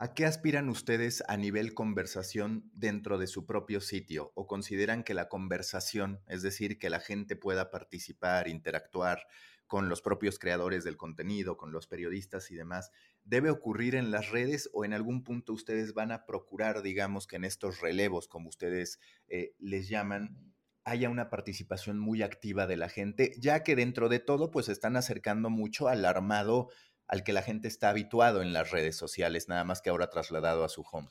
¿A 0.00 0.14
qué 0.14 0.26
aspiran 0.26 0.68
ustedes 0.68 1.24
a 1.26 1.36
nivel 1.36 1.74
conversación 1.74 2.70
dentro 2.72 3.18
de 3.18 3.26
su 3.26 3.46
propio 3.46 3.80
sitio? 3.80 4.30
¿O 4.36 4.46
consideran 4.46 5.02
que 5.02 5.12
la 5.12 5.28
conversación, 5.28 6.20
es 6.28 6.40
decir, 6.42 6.78
que 6.78 6.88
la 6.88 7.00
gente 7.00 7.34
pueda 7.34 7.72
participar, 7.72 8.46
interactuar 8.46 9.26
con 9.66 9.88
los 9.88 10.00
propios 10.00 10.38
creadores 10.38 10.84
del 10.84 10.96
contenido, 10.96 11.56
con 11.56 11.72
los 11.72 11.88
periodistas 11.88 12.52
y 12.52 12.54
demás, 12.54 12.92
debe 13.24 13.50
ocurrir 13.50 13.96
en 13.96 14.12
las 14.12 14.30
redes 14.30 14.70
o 14.72 14.84
en 14.84 14.92
algún 14.92 15.24
punto 15.24 15.52
ustedes 15.52 15.94
van 15.94 16.12
a 16.12 16.26
procurar, 16.26 16.82
digamos, 16.82 17.26
que 17.26 17.34
en 17.34 17.44
estos 17.44 17.80
relevos, 17.80 18.28
como 18.28 18.50
ustedes 18.50 19.00
eh, 19.26 19.56
les 19.58 19.88
llaman, 19.88 20.54
haya 20.84 21.10
una 21.10 21.28
participación 21.28 21.98
muy 21.98 22.22
activa 22.22 22.68
de 22.68 22.76
la 22.76 22.88
gente, 22.88 23.34
ya 23.38 23.64
que 23.64 23.74
dentro 23.74 24.08
de 24.08 24.20
todo, 24.20 24.52
pues 24.52 24.68
están 24.68 24.96
acercando 24.96 25.50
mucho 25.50 25.88
al 25.88 26.04
armado 26.04 26.68
al 27.08 27.24
que 27.24 27.32
la 27.32 27.42
gente 27.42 27.66
está 27.66 27.88
habituado 27.88 28.42
en 28.42 28.52
las 28.52 28.70
redes 28.70 28.96
sociales, 28.96 29.48
nada 29.48 29.64
más 29.64 29.80
que 29.80 29.90
ahora 29.90 30.10
trasladado 30.10 30.62
a 30.62 30.68
su 30.68 30.84
home? 30.92 31.08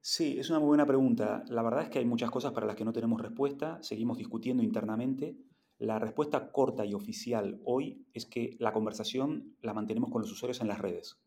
Sí, 0.00 0.38
es 0.38 0.50
una 0.50 0.58
muy 0.58 0.68
buena 0.68 0.86
pregunta. 0.86 1.44
La 1.48 1.62
verdad 1.62 1.84
es 1.84 1.90
que 1.90 2.00
hay 2.00 2.04
muchas 2.04 2.30
cosas 2.30 2.52
para 2.52 2.66
las 2.66 2.76
que 2.76 2.84
no 2.84 2.92
tenemos 2.92 3.20
respuesta, 3.20 3.78
seguimos 3.82 4.18
discutiendo 4.18 4.62
internamente. 4.62 5.36
La 5.78 5.98
respuesta 5.98 6.52
corta 6.52 6.84
y 6.84 6.94
oficial 6.94 7.60
hoy 7.64 8.06
es 8.14 8.26
que 8.26 8.56
la 8.58 8.72
conversación 8.72 9.56
la 9.62 9.74
mantenemos 9.74 10.10
con 10.10 10.22
los 10.22 10.30
usuarios 10.30 10.60
en 10.60 10.68
las 10.68 10.78
redes. 10.78 11.18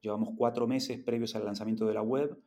Llevamos 0.00 0.30
cuatro 0.36 0.66
meses 0.66 0.98
previos 0.98 1.34
al 1.34 1.44
lanzamiento 1.44 1.86
de 1.86 1.94
la 1.94 2.02
web, 2.02 2.38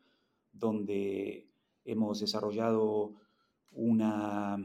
donde 0.51 1.50
hemos 1.86 2.20
desarrollado 2.20 3.13
unos 3.72 4.62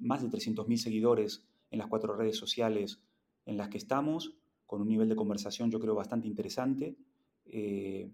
más 0.00 0.22
de 0.22 0.28
300.000 0.28 0.76
seguidores 0.76 1.46
en 1.70 1.78
las 1.78 1.88
cuatro 1.88 2.14
redes 2.14 2.36
sociales 2.36 3.02
en 3.46 3.56
las 3.56 3.68
que 3.68 3.78
estamos 3.78 4.36
con 4.70 4.82
un 4.82 4.86
nivel 4.86 5.08
de 5.08 5.16
conversación 5.16 5.68
yo 5.68 5.80
creo 5.80 5.96
bastante 5.96 6.28
interesante, 6.28 6.96
eh, 7.44 8.08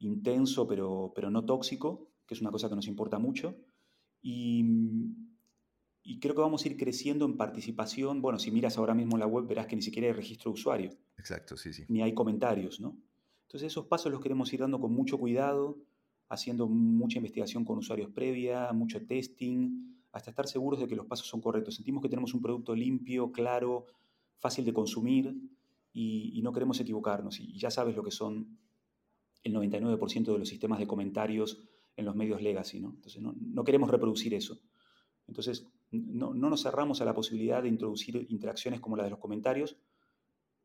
intenso 0.00 0.68
pero, 0.68 1.14
pero 1.14 1.30
no 1.30 1.46
tóxico, 1.46 2.10
que 2.26 2.34
es 2.34 2.42
una 2.42 2.50
cosa 2.50 2.68
que 2.68 2.76
nos 2.76 2.88
importa 2.88 3.18
mucho. 3.18 3.56
Y, 4.20 4.62
creo 6.20 6.34
que 6.34 6.42
vamos 6.42 6.62
a 6.62 6.68
ir 6.68 6.76
creciendo 6.76 7.24
en 7.24 7.38
participación. 7.38 8.20
Bueno, 8.20 8.38
si 8.38 8.50
miras 8.50 8.76
ahora 8.76 8.92
mismo 8.92 9.16
la 9.16 9.26
web 9.26 9.46
verás 9.46 9.66
que 9.66 9.76
ni 9.76 9.80
siquiera 9.80 10.08
hay 10.08 10.12
registro 10.12 10.50
de 10.50 10.54
usuario. 10.60 10.90
Exacto, 11.16 11.56
sí, 11.56 11.72
sí. 11.72 11.86
Ni 11.88 12.02
hay 12.02 12.12
comentarios, 12.12 12.80
¿no? 12.80 12.98
Entonces 13.46 13.72
esos 13.72 13.86
pasos 13.86 14.12
los 14.12 14.20
queremos 14.20 14.52
ir 14.52 14.60
dando 14.60 14.78
con 14.78 14.92
mucho 14.92 15.16
cuidado, 15.18 15.78
haciendo 16.28 16.68
mucha 16.68 17.16
investigación 17.16 17.64
con 17.64 17.78
usuarios 17.78 18.10
previa, 18.10 18.70
mucho 18.74 19.06
testing, 19.06 20.02
hasta 20.12 20.28
estar 20.28 20.48
seguros 20.48 20.80
de 20.80 20.86
que 20.86 20.96
los 20.96 21.06
pasos 21.06 21.26
son 21.26 21.40
correctos. 21.40 21.76
Sentimos 21.76 22.02
que 22.02 22.10
tenemos 22.10 22.34
un 22.34 22.42
producto 22.42 22.74
limpio, 22.74 23.32
claro, 23.32 23.86
fácil 24.36 24.66
de 24.66 24.74
consumir 24.74 25.34
y, 25.94 26.42
no 26.42 26.52
queremos 26.52 26.78
equivocarnos. 26.80 27.38
Y 27.40 27.56
ya 27.56 27.70
sabes 27.70 27.94
lo 27.94 28.02
que 28.02 28.10
son 28.10 28.58
el 29.44 29.54
99% 29.54 30.32
de 30.32 30.38
los 30.38 30.48
sistemas 30.48 30.80
de 30.80 30.86
comentarios 30.86 31.62
en 31.96 32.04
los 32.04 32.16
medios 32.16 32.42
legacy, 32.42 32.80
¿no? 32.80 32.90
Entonces 32.90 33.22
no, 33.22 33.64
queremos 33.64 33.88
reproducir 33.88 34.34
eso. 34.34 34.58
Entonces 35.28 35.66
no, 35.92 36.34
nos 36.34 36.62
cerramos 36.62 37.00
a 37.00 37.04
la 37.04 37.14
posibilidad 37.14 37.62
de 37.62 37.68
introducir 37.68 38.26
interacciones 38.28 38.80
como 38.80 38.96
la 38.96 39.04
de 39.04 39.10
los 39.10 39.20
comentarios, 39.20 39.76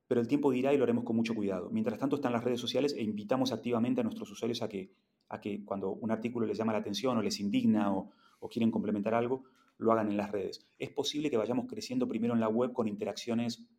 pero 0.07 0.19
el 0.19 0.27
tiempo 0.27 0.49
dirá 0.49 0.73
y 0.73 0.77
lo 0.77 0.83
haremos 0.83 1.03
con 1.03 1.15
mucho 1.15 1.35
cuidado. 1.35 1.69
Mientras 1.69 1.99
tanto 1.99 2.15
están 2.15 2.33
las 2.33 2.43
redes 2.43 2.59
sociales 2.59 2.95
e 2.97 3.03
invitamos 3.03 3.51
activamente 3.51 4.01
a 4.01 4.03
nuestros 4.03 4.31
usuarios 4.31 4.63
a 4.63 4.67
que, 4.67 4.91
a 5.27 5.39
que 5.39 5.63
cuando 5.63 5.91
un 5.91 6.09
artículo 6.09 6.47
les 6.47 6.57
llama 6.57 6.73
la 6.73 6.79
atención 6.79 7.15
o 7.15 7.21
les 7.21 7.39
indigna 7.39 7.93
o, 7.93 8.09
o 8.39 8.49
quieren 8.49 8.71
complementar 8.71 9.13
algo, 9.13 9.43
lo 9.77 9.91
hagan 9.91 10.09
en 10.09 10.17
las 10.17 10.31
redes. 10.31 10.67
Es 10.79 10.89
posible 10.89 11.29
que 11.29 11.37
vayamos 11.37 11.67
creciendo 11.67 12.07
primero 12.07 12.33
en 12.33 12.39
la 12.39 12.49
web 12.49 12.73
con 12.73 12.87
interacciones 12.87 13.69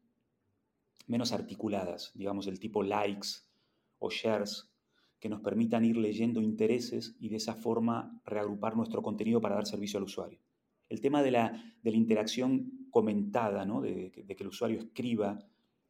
menos 1.10 1.32
articuladas, 1.32 2.12
digamos, 2.14 2.46
del 2.46 2.60
tipo 2.60 2.84
likes 2.84 3.28
o 3.98 4.10
shares, 4.10 4.70
que 5.18 5.28
nos 5.28 5.40
permitan 5.40 5.84
ir 5.84 5.96
leyendo 5.96 6.40
intereses 6.40 7.16
y 7.18 7.28
de 7.28 7.36
esa 7.36 7.54
forma 7.54 8.22
reagrupar 8.24 8.76
nuestro 8.76 9.02
contenido 9.02 9.40
para 9.40 9.56
dar 9.56 9.66
servicio 9.66 9.98
al 9.98 10.04
usuario. 10.04 10.38
El 10.88 11.00
tema 11.00 11.22
de 11.22 11.32
la, 11.32 11.74
de 11.82 11.90
la 11.90 11.96
interacción 11.96 12.88
comentada, 12.90 13.66
¿no? 13.66 13.80
de, 13.80 14.10
que 14.12 14.42
el 14.42 14.46
usuario 14.46 14.78
escriba 14.78 15.40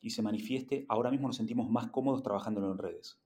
y 0.01 0.11
se 0.11 0.23
manifieste, 0.23 0.87
ahora 0.89 1.11
mismo 1.11 1.29
nos 1.29 1.37
sentimos 1.37 1.71
más 1.71 1.91
cómodos 1.91 2.23
trabajándolo 2.23 2.73
en 2.73 2.79
redes. 2.79 3.19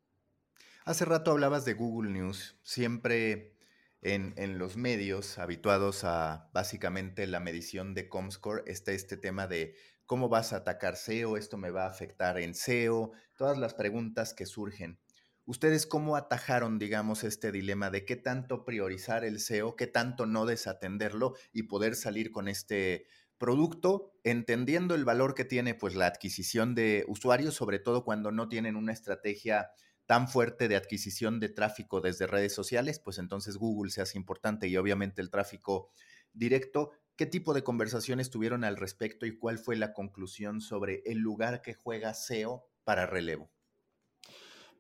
Hace 0.85 1.05
rato 1.05 1.31
hablabas 1.31 1.65
de 1.65 1.75
Google 1.75 2.11
News. 2.11 2.59
Siempre 2.63 3.57
en, 4.03 4.35
en, 4.37 4.59
los 4.59 4.77
medios 4.77 5.39
habituados 5.39 6.05
a 6.05 6.51
básicamente 6.53 7.27
la 7.27 7.41
medición 7.41 7.95
de 7.95 8.09
Comscore 8.09 8.65
está 8.67 8.93
este 8.93 9.17
tema 9.17 9.47
de 9.47 9.77
¿Cómo 10.07 10.29
vas 10.29 10.53
a 10.53 10.57
atacar 10.59 10.95
SEO? 10.95 11.37
¿Esto 11.37 11.57
me 11.57 11.71
va 11.71 11.85
a 11.85 11.91
afectar 11.91 12.39
en 12.39 12.55
SEO? 12.55 13.13
Todas 13.37 13.59
las 13.59 13.75
preguntas 13.75 14.35
que 14.35 14.47
surgen. 14.47 15.01
¿Ustedes 15.47 15.87
cómo 15.87 16.17
atajaron, 16.17 16.79
digamos, 16.79 17.25
este 17.25 17.53
dilema 17.53 17.91
de 17.91 18.05
qué 18.05 18.17
tanto 18.17 18.65
priorizar 18.65 19.25
el 19.25 19.41
SEO, 19.41 19.77
qué 19.77 19.87
tanto 19.87 20.27
no 20.27 20.47
desatenderlo 20.47 21.35
y 21.53 21.65
poder 21.65 21.97
salir 21.97 22.31
con 22.33 22.49
este 22.49 23.07
producto, 23.39 24.13
entendiendo 24.23 24.95
el 24.95 25.05
valor 25.05 25.35
que 25.35 25.45
tiene 25.45 25.75
pues 25.75 25.95
la 25.95 26.07
adquisición 26.07 26.75
de 26.75 27.05
usuarios, 27.09 27.55
sobre 27.55 27.79
todo 27.79 28.05
cuando 28.05 28.31
no 28.31 28.49
tienen 28.49 28.77
una 28.77 28.93
estrategia 28.93 29.71
tan 30.07 30.29
fuerte 30.29 30.69
de 30.69 30.77
adquisición 30.77 31.41
de 31.41 31.49
tráfico 31.49 32.01
desde 32.01 32.27
redes 32.27 32.55
sociales, 32.55 33.01
pues 33.01 33.19
entonces 33.19 33.57
Google 33.57 33.91
se 33.91 34.03
hace 34.03 34.19
importante 34.19 34.69
y 34.69 34.77
obviamente 34.77 35.23
el 35.23 35.31
tráfico 35.31 35.91
directo, 36.33 36.93
¿Qué 37.17 37.27
tipo 37.27 37.55
de 37.55 37.63
conversaciones 37.63 38.29
tuvieron 38.29 38.65
al 38.65 38.77
respecto 38.77 39.25
y 39.25 39.39
cuál 39.39 39.59
fue 39.59 39.77
la 39.77 39.93
conclusión 39.93 40.61
sobre 40.61 41.01
el 41.07 41.19
lugar 41.19 41.63
que 41.63 41.73
juega 41.73 42.13
SEO 42.13 42.67
para 42.83 43.07
relevo? 43.07 43.53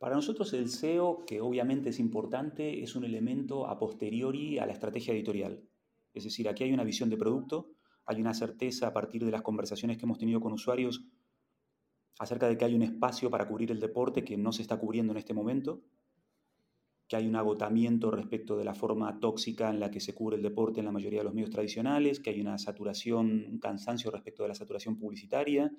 Para 0.00 0.16
nosotros 0.16 0.52
el 0.52 0.68
SEO, 0.68 1.24
que 1.26 1.40
obviamente 1.40 1.90
es 1.90 2.00
importante, 2.00 2.82
es 2.82 2.96
un 2.96 3.04
elemento 3.04 3.68
a 3.68 3.78
posteriori 3.78 4.58
a 4.58 4.66
la 4.66 4.72
estrategia 4.72 5.14
editorial. 5.14 5.62
Es 6.12 6.24
decir, 6.24 6.48
aquí 6.48 6.64
hay 6.64 6.72
una 6.72 6.82
visión 6.82 7.08
de 7.08 7.16
producto, 7.16 7.70
hay 8.04 8.20
una 8.20 8.34
certeza 8.34 8.88
a 8.88 8.92
partir 8.92 9.24
de 9.24 9.30
las 9.30 9.42
conversaciones 9.42 9.96
que 9.96 10.04
hemos 10.04 10.18
tenido 10.18 10.40
con 10.40 10.52
usuarios 10.52 11.04
acerca 12.18 12.48
de 12.48 12.58
que 12.58 12.64
hay 12.64 12.74
un 12.74 12.82
espacio 12.82 13.30
para 13.30 13.46
cubrir 13.46 13.70
el 13.70 13.78
deporte 13.78 14.24
que 14.24 14.36
no 14.36 14.50
se 14.50 14.62
está 14.62 14.76
cubriendo 14.76 15.12
en 15.12 15.18
este 15.18 15.34
momento, 15.34 15.84
que 17.06 17.16
hay 17.16 17.26
un 17.26 17.36
agotamiento 17.36 18.10
respecto 18.10 18.56
de 18.56 18.64
la 18.64 18.74
forma 18.74 19.20
tóxica 19.20 19.70
en 19.70 19.78
la 19.78 19.90
que 19.90 20.00
se 20.00 20.14
cubre 20.14 20.36
el 20.36 20.42
deporte 20.42 20.80
en 20.80 20.86
la 20.86 20.92
mayoría 20.92 21.20
de 21.20 21.24
los 21.24 21.34
medios 21.34 21.50
tradicionales, 21.50 22.20
que 22.20 22.30
hay 22.30 22.40
una 22.40 22.56
saturación, 22.58 23.46
un 23.50 23.58
cansancio 23.58 24.10
respecto 24.10 24.42
de 24.42 24.48
la 24.48 24.54
saturación 24.54 24.96
publicitaria, 24.96 25.70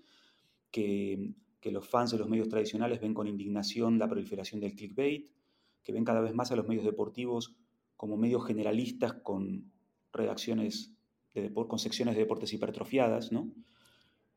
que, 0.72 1.34
los 1.64 1.88
fans 1.88 2.12
de 2.12 2.20
los 2.20 2.30
medios 2.30 2.48
tradicionales 2.48 3.02
ven 3.02 3.16
con 3.16 3.28
indignación 3.28 3.98
la 3.98 4.08
proliferación 4.08 4.62
del 4.62 4.76
clickbait, 4.76 5.32
que 5.84 5.92
ven 5.92 6.06
cada 6.06 6.22
vez 6.22 6.36
más 6.36 6.52
a 6.52 6.56
los 6.56 6.68
medios 6.68 6.86
deportivos 6.86 7.56
como 7.98 8.18
medios 8.18 8.46
generalistas 8.46 9.14
con 9.14 9.72
redacciones 10.14 10.94
de 11.34 11.52
con 11.52 11.80
secciones 11.80 12.14
de 12.14 12.22
deportes 12.22 12.54
hipertrofiadas, 12.54 13.32
¿no? 13.32 13.52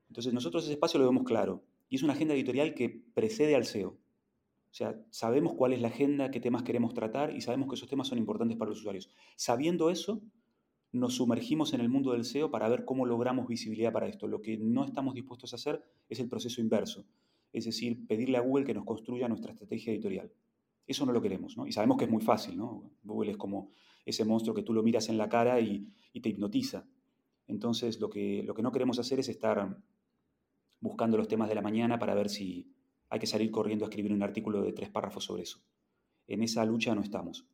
Entonces 0.09 0.33
nosotros 0.33 0.64
ese 0.64 0.72
espacio 0.72 0.98
lo 0.98 1.05
vemos 1.05 1.24
claro 1.24 1.64
y 1.90 1.96
es 1.96 2.03
una 2.03 2.14
agenda 2.14 2.33
editorial 2.33 2.74
que 2.74 2.88
precede 2.88 3.55
al 3.55 3.66
SEO. 3.66 3.98
O 4.70 4.74
sea, 4.74 5.00
sabemos 5.11 5.54
cuál 5.54 5.72
es 5.72 5.81
la 5.81 5.88
agenda, 5.88 6.31
qué 6.31 6.40
temas 6.40 6.62
queremos 6.62 6.94
tratar 6.94 7.35
y 7.35 7.40
sabemos 7.40 7.68
que 7.68 7.74
esos 7.74 7.88
temas 7.88 8.09
son 8.09 8.18
importantes 8.18 8.57
para 8.57 8.68
los 8.68 8.81
usuarios. 8.81 9.11
Sabiendo 9.37 9.90
eso, 9.90 10.20
nos 10.92 11.14
sumergimos 11.14 11.72
en 11.74 11.81
el 11.81 11.88
mundo 11.88 12.12
del 12.12 12.24
SEO 12.24 12.50
para 12.50 12.68
ver 12.68 12.85
cómo 12.85 13.07
logramos 13.07 13.46
visibilidad 13.46 13.92
para 13.92 14.09
esto. 14.09 14.26
Lo 14.26 14.40
que 14.40 14.57
no 14.57 14.85
estamos 14.85 15.14
dispuestos 15.14 15.52
a 15.52 15.57
hacer 15.57 15.83
es 16.09 16.20
el 16.20 16.28
proceso 16.28 16.61
inverso, 16.61 17.07
es 17.52 17.64
decir, 17.64 18.07
pedirle 18.07 18.38
a 18.38 18.40
Google 18.40 18.64
que 18.64 18.74
nos 18.74 18.85
construya 18.85 19.28
nuestra 19.28 19.52
estrategia 19.52 19.92
editorial. 19.92 20.31
Eso 20.87 21.04
no 21.04 21.12
lo 21.12 21.20
queremos, 21.20 21.57
¿no? 21.57 21.66
Y 21.66 21.72
sabemos 21.72 21.98
que 21.98 22.04
es 22.04 22.11
muy 22.11 22.22
fácil, 22.22 22.57
¿no? 22.57 22.90
Google 23.04 23.33
es 23.33 23.37
como 23.37 23.70
ese 24.07 24.24
monstruo 24.24 24.54
que 24.54 24.62
tú 24.62 24.72
lo 24.72 24.83
miras 24.83 25.09
en 25.11 25.18
la 25.18 25.28
cara 25.28 25.61
y, 25.61 25.87
te 26.20 26.31
hipnotiza. 26.31 26.85
Entonces, 27.46 28.00
lo 28.00 28.11
que, 28.11 28.42
lo 28.42 28.52
que 28.52 28.62
no 28.62 28.72
queremos 28.72 28.98
hacer 28.98 29.20
es 29.20 29.28
estar 29.28 29.78
buscando 30.81 31.16
los 31.16 31.28
temas 31.28 31.48
de 31.48 31.54
la 31.54 31.62
mañana 31.62 31.96
para 32.00 32.12
ver 32.14 32.28
si, 32.28 32.72
hay 33.10 33.18
que 33.18 33.26
salir 33.26 33.50
corriendo 33.50 33.84
a 33.84 33.88
escribir 33.88 34.12
un 34.12 34.22
artículo 34.22 34.62
de 34.62 34.72
tres 34.72 34.90
párrafos 34.90 35.24
sobre 35.24 35.42
eso. 35.42 35.60
En 36.26 36.42
esa 36.42 36.64
lucha 36.64 36.94
no 36.94 37.02
estamos. 37.02 37.46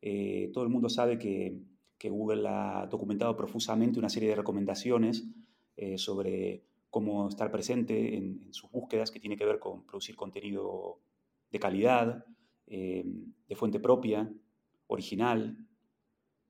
Eh, 0.00 0.50
todo 0.52 0.64
el 0.64 0.70
mundo 0.70 0.88
sabe 0.88 1.18
que, 1.18 1.58
Google 2.02 2.48
ha 2.48 2.86
documentado 2.86 3.36
profusamente 3.36 3.98
una 3.98 4.08
serie 4.08 4.30
de 4.30 4.34
recomendaciones 4.34 5.26
eh, 5.76 5.98
sobre 5.98 6.64
cómo 6.88 7.28
estar 7.28 7.50
presente 7.50 8.16
en, 8.16 8.54
sus 8.54 8.70
búsquedas, 8.70 9.10
que 9.10 9.20
tiene 9.20 9.36
que 9.36 9.44
ver 9.44 9.58
con 9.58 9.84
producir 9.84 10.16
contenido 10.16 10.98
de 11.50 11.58
calidad, 11.58 12.24
eh, 12.66 13.04
de 13.46 13.54
fuente 13.54 13.80
propia, 13.80 14.32
original. 14.86 15.58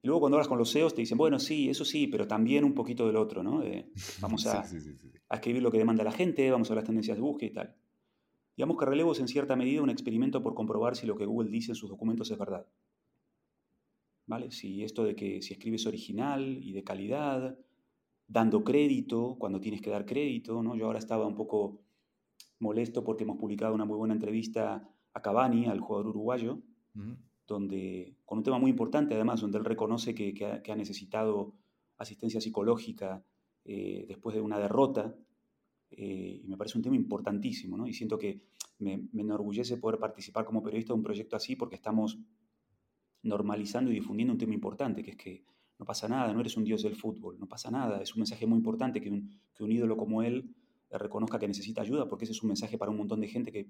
Y 0.02 0.06
luego 0.06 0.20
cuando 0.20 0.36
hablas 0.36 0.46
con 0.46 0.58
los 0.58 0.70
SEOs 0.70 0.94
te 0.94 1.00
dicen, 1.00 1.18
bueno, 1.18 1.40
sí, 1.40 1.68
eso 1.68 1.84
sí, 1.84 2.06
pero 2.06 2.28
también 2.28 2.64
un 2.64 2.74
poquito 2.74 3.06
del 3.08 3.16
otro, 3.16 3.42
¿no? 3.42 3.60
vamos 4.20 4.46
a, 4.46 4.60
a, 5.28 5.34
escribir 5.34 5.62
lo 5.62 5.72
que 5.72 5.78
demanda 5.78 6.04
la 6.04 6.12
gente, 6.12 6.48
vamos 6.48 6.70
a 6.70 6.74
ver 6.74 6.82
las 6.82 6.86
tendencias 6.86 7.16
de 7.16 7.22
búsqueda 7.22 7.50
y 7.50 7.54
tal. 7.54 7.76
Digamos 8.56 8.76
que 8.78 8.84
Relevo 8.84 9.12
es 9.12 9.20
en 9.20 9.28
cierta 9.28 9.56
medida 9.56 9.82
un 9.82 9.90
experimento 9.90 10.42
por 10.42 10.54
comprobar 10.54 10.96
si 10.96 11.06
lo 11.06 11.16
que 11.16 11.26
Google 11.26 11.50
dice 11.50 11.72
en 11.72 11.76
sus 11.76 11.88
documentos 11.88 12.30
es 12.30 12.38
verdad. 12.38 12.66
¿Vale? 14.26 14.50
Si 14.50 14.84
esto 14.84 15.04
de 15.04 15.16
que 15.16 15.42
si 15.42 15.54
escribes 15.54 15.86
original 15.86 16.58
y 16.62 16.72
de 16.72 16.84
calidad, 16.84 17.58
dando 18.28 18.62
crédito 18.62 19.36
cuando 19.38 19.60
tienes 19.60 19.80
que 19.80 19.90
dar 19.90 20.06
crédito, 20.06 20.62
¿no? 20.62 20.76
Yo 20.76 20.86
ahora 20.86 21.00
estaba 21.00 21.26
un 21.26 21.34
poco 21.34 21.80
molesto 22.60 23.02
porque 23.02 23.24
hemos 23.24 23.38
publicado 23.38 23.74
una 23.74 23.84
muy 23.84 23.96
buena 23.96 24.14
entrevista 24.14 24.88
a 25.12 25.22
Cavani, 25.22 25.66
al 25.66 25.80
jugador 25.80 26.08
uruguayo, 26.08 26.60
donde, 27.46 28.14
con 28.24 28.38
un 28.38 28.44
tema 28.44 28.58
muy 28.58 28.70
importante 28.70 29.14
además, 29.14 29.40
donde 29.40 29.58
él 29.58 29.64
reconoce 29.64 30.14
que, 30.14 30.62
ha, 30.68 30.76
necesitado 30.76 31.54
asistencia 31.98 32.40
psicológica 32.40 33.24
eh, 33.64 34.04
después 34.06 34.34
de 34.34 34.40
una 34.40 34.58
derrota, 34.58 35.14
eh, 35.90 36.40
y 36.42 36.46
me 36.48 36.56
parece 36.56 36.78
un 36.78 36.82
tema 36.84 36.96
importantísimo, 36.96 37.76
¿no? 37.76 37.86
Y 37.86 37.92
siento 37.92 38.18
que 38.18 38.40
me, 38.78 39.08
me, 39.12 39.22
enorgullece 39.22 39.76
poder 39.76 39.98
participar 39.98 40.44
como 40.44 40.62
periodista 40.62 40.92
de 40.92 40.98
un 40.98 41.02
proyecto 41.02 41.36
así 41.36 41.56
porque 41.56 41.74
estamos 41.74 42.18
normalizando 43.22 43.90
y 43.90 43.94
difundiendo 43.94 44.32
un 44.32 44.38
tema 44.38 44.54
importante, 44.54 45.02
que 45.02 45.10
es 45.10 45.16
que 45.16 45.44
no 45.78 45.84
pasa 45.84 46.08
nada, 46.08 46.32
no 46.32 46.40
eres 46.40 46.56
un 46.56 46.64
dios 46.64 46.82
del 46.82 46.96
fútbol, 46.96 47.38
no 47.38 47.46
pasa 47.46 47.70
nada, 47.70 48.00
es 48.02 48.14
un 48.14 48.20
mensaje 48.20 48.46
muy 48.46 48.58
importante 48.58 49.00
que 49.00 49.10
un, 49.10 49.30
que 49.54 49.64
un 49.64 49.72
ídolo 49.72 49.96
como 49.96 50.22
él 50.22 50.54
reconozca 50.90 51.38
que 51.38 51.48
necesita 51.48 51.82
ayuda, 51.82 52.08
porque 52.08 52.24
ese 52.24 52.32
es 52.32 52.42
un 52.42 52.48
mensaje 52.48 52.76
para 52.76 52.90
un 52.90 52.98
montón 52.98 53.20
de 53.20 53.28
gente 53.28 53.52
que 53.52 53.68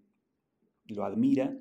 lo 0.87 1.05
admira 1.05 1.57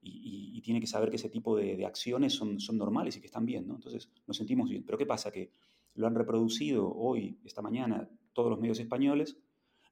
y, 0.00 0.60
tiene 0.60 0.80
que 0.80 0.86
saber 0.86 1.10
que 1.10 1.16
ese 1.16 1.28
tipo 1.28 1.54
de, 1.56 1.84
acciones 1.84 2.32
son, 2.32 2.58
son, 2.58 2.78
normales 2.78 3.16
y 3.16 3.20
que 3.20 3.26
están 3.26 3.44
bien, 3.44 3.66
¿no? 3.68 3.74
Entonces 3.74 4.10
nos 4.26 4.34
sentimos 4.34 4.70
bien. 4.70 4.82
Pero 4.82 4.96
¿qué 4.96 5.04
pasa? 5.04 5.30
Que 5.30 5.50
lo 5.94 6.06
han 6.06 6.14
reproducido 6.14 6.90
hoy, 6.90 7.38
esta 7.44 7.60
mañana, 7.60 8.08
todos 8.32 8.48
los 8.48 8.58
medios 8.58 8.78
españoles, 8.78 9.36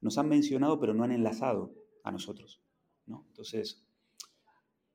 nos 0.02 0.18
han 0.18 0.28
mencionado 0.28 0.78
pero 0.78 0.92
no 0.92 1.04
han 1.04 1.12
enlazado 1.12 1.74
a 2.04 2.12
nosotros, 2.12 2.60
¿no? 3.06 3.24
Entonces, 3.28 3.86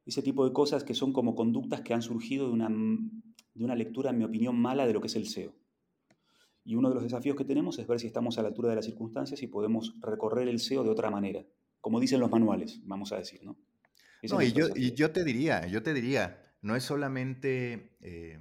ese 0.05 0.21
tipo 0.21 0.45
de 0.45 0.53
cosas 0.53 0.83
que 0.83 0.93
son 0.93 1.11
como 1.11 1.35
conductas 1.35 1.81
que 1.81 1.93
han 1.93 2.01
surgido 2.01 2.47
de 2.47 2.53
una, 2.53 2.69
de 2.69 3.63
una 3.63 3.75
lectura, 3.75 4.11
en 4.11 4.19
mi 4.19 4.25
opinión, 4.25 4.59
mala 4.59 4.85
de 4.85 4.93
lo 4.93 5.01
que 5.01 5.07
es 5.07 5.15
el 5.15 5.27
SEO. 5.27 5.55
Y 6.63 6.75
uno 6.75 6.89
de 6.89 6.95
los 6.95 7.03
desafíos 7.03 7.35
que 7.35 7.45
tenemos 7.45 7.79
es 7.79 7.87
ver 7.87 7.99
si 7.99 8.07
estamos 8.07 8.37
a 8.37 8.41
la 8.41 8.49
altura 8.49 8.69
de 8.69 8.75
las 8.75 8.85
circunstancias 8.85 9.41
y 9.41 9.47
podemos 9.47 9.95
recorrer 10.01 10.49
el 10.49 10.59
SEO 10.59 10.83
de 10.83 10.89
otra 10.89 11.09
manera, 11.09 11.45
como 11.79 11.99
dicen 11.99 12.19
los 12.19 12.29
manuales, 12.29 12.81
vamos 12.83 13.11
a 13.13 13.17
decir, 13.17 13.43
¿no? 13.43 13.57
no, 14.29 14.41
y 14.41 14.51
yo, 14.51 14.67
y 14.75 14.93
yo, 14.93 15.11
te 15.11 15.23
diría, 15.23 15.67
yo 15.67 15.83
te 15.83 15.93
diría, 15.93 16.53
no 16.61 16.75
es 16.75 16.83
solamente 16.83 17.95
eh, 18.01 18.39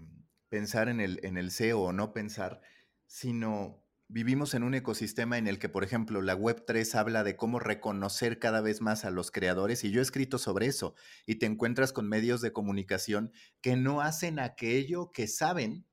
pensar 0.49 0.89
en 0.89 1.01
el, 1.01 1.21
en 1.23 1.37
el 1.37 1.53
SEO 1.53 1.81
o 1.81 1.93
no 1.93 2.13
pensar, 2.13 2.61
sino 3.07 3.86
vivimos 4.09 4.55
en 4.55 4.63
un 4.63 4.75
ecosistema 4.75 5.39
en 5.39 5.47
el 5.47 5.59
que, 5.59 5.69
por 5.69 5.85
ejemplo, 5.85 6.23
la 6.23 6.37
Web3 6.37 6.95
habla 6.95 7.25
de 7.25 7.37
cómo 7.37 7.59
reconocer 7.59 8.39
cada 8.39 8.61
vez 8.61 8.81
más 8.81 9.05
a 9.05 9.11
los 9.11 9.31
creadores 9.31 9.85
y 9.85 9.91
yo 9.91 10.01
he 10.01 10.03
escrito 10.03 10.39
sobre 10.39 10.67
eso 10.67 10.95
y 11.27 11.37
te 11.37 11.47
encuentras 11.47 11.93
con 11.93 12.09
medios 12.09 12.41
de 12.41 12.53
comunicación 12.53 13.33
que 13.61 13.77
no 13.77 14.01
hacen 14.01 14.39
aquello 14.39 15.11
que 15.13 15.27
saben 15.27 15.87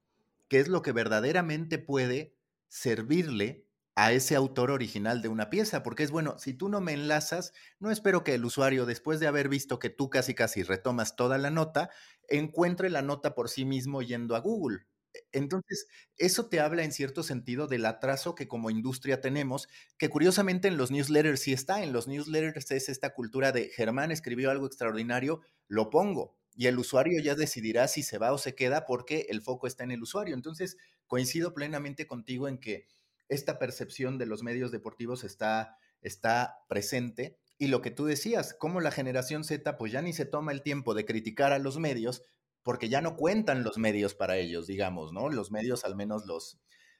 qué 0.47 0.59
es 0.59 0.67
lo 0.67 0.81
que 0.81 0.91
verdaderamente 0.91 1.79
puede 1.79 2.35
servirle 2.69 3.67
a 3.95 4.11
ese 4.11 4.35
autor 4.35 4.71
original 4.71 5.21
de 5.21 5.27
una 5.29 5.51
pieza, 5.51 5.83
porque 5.83 6.03
es 6.03 6.09
bueno, 6.09 6.39
si 6.39 6.53
tú 6.53 6.67
no 6.67 6.81
me 6.81 6.93
enlazas, 6.93 7.53
no 7.79 7.91
espero 7.91 8.23
que 8.23 8.33
el 8.33 8.45
usuario, 8.45 8.87
después 8.87 9.19
de 9.19 9.27
haber 9.27 9.49
visto 9.49 9.77
que 9.77 9.91
tú 9.91 10.09
casi 10.09 10.33
casi 10.33 10.63
retomas 10.63 11.15
toda 11.15 11.37
la 11.37 11.51
nota, 11.51 11.91
encuentre 12.27 12.89
la 12.89 13.03
nota 13.03 13.35
por 13.35 13.49
sí 13.49 13.65
mismo 13.65 14.01
yendo 14.01 14.35
a 14.35 14.39
Google. 14.39 14.87
Entonces, 15.31 15.87
eso 16.17 16.47
te 16.47 16.59
habla 16.59 16.83
en 16.83 16.91
cierto 16.91 17.23
sentido 17.23 17.67
del 17.67 17.85
atraso 17.85 18.35
que 18.35 18.47
como 18.47 18.69
industria 18.69 19.21
tenemos, 19.21 19.67
que 19.97 20.09
curiosamente 20.09 20.67
en 20.67 20.77
los 20.77 20.91
newsletters 20.91 21.41
sí 21.41 21.53
está, 21.53 21.83
en 21.83 21.93
los 21.93 22.07
newsletters 22.07 22.71
es 22.71 22.89
esta 22.89 23.13
cultura 23.13 23.51
de 23.51 23.69
Germán 23.69 24.11
escribió 24.11 24.51
algo 24.51 24.65
extraordinario, 24.65 25.41
lo 25.67 25.89
pongo, 25.89 26.35
y 26.55 26.67
el 26.67 26.77
usuario 26.77 27.21
ya 27.21 27.35
decidirá 27.35 27.87
si 27.87 28.03
se 28.03 28.17
va 28.17 28.31
o 28.31 28.37
se 28.37 28.55
queda 28.55 28.85
porque 28.85 29.27
el 29.29 29.41
foco 29.41 29.67
está 29.67 29.83
en 29.83 29.91
el 29.91 30.03
usuario. 30.03 30.35
Entonces, 30.35 30.77
coincido 31.07 31.53
plenamente 31.53 32.07
contigo 32.07 32.47
en 32.47 32.59
que 32.59 32.87
esta 33.29 33.57
percepción 33.57 34.17
de 34.17 34.25
los 34.25 34.43
medios 34.43 34.71
deportivos 34.71 35.23
está, 35.23 35.77
está 36.01 36.57
presente. 36.67 37.37
Y 37.57 37.67
lo 37.67 37.81
que 37.81 37.91
tú 37.91 38.05
decías, 38.05 38.53
como 38.53 38.81
la 38.81 38.91
generación 38.91 39.43
Z 39.43 39.77
pues 39.77 39.91
ya 39.91 40.01
ni 40.01 40.13
se 40.13 40.25
toma 40.25 40.51
el 40.51 40.61
tiempo 40.61 40.93
de 40.93 41.05
criticar 41.05 41.53
a 41.53 41.59
los 41.59 41.79
medios 41.79 42.23
porque 42.63 42.89
ya 42.89 43.01
no 43.01 43.15
cuentan 43.15 43.63
los 43.63 43.77
medios 43.77 44.15
para 44.15 44.37
ellos, 44.37 44.67
digamos, 44.67 45.11
¿no? 45.11 45.29
Los 45.29 45.51
medios, 45.51 45.83
al 45.83 45.95
menos 45.95 46.25
los, 46.25 46.59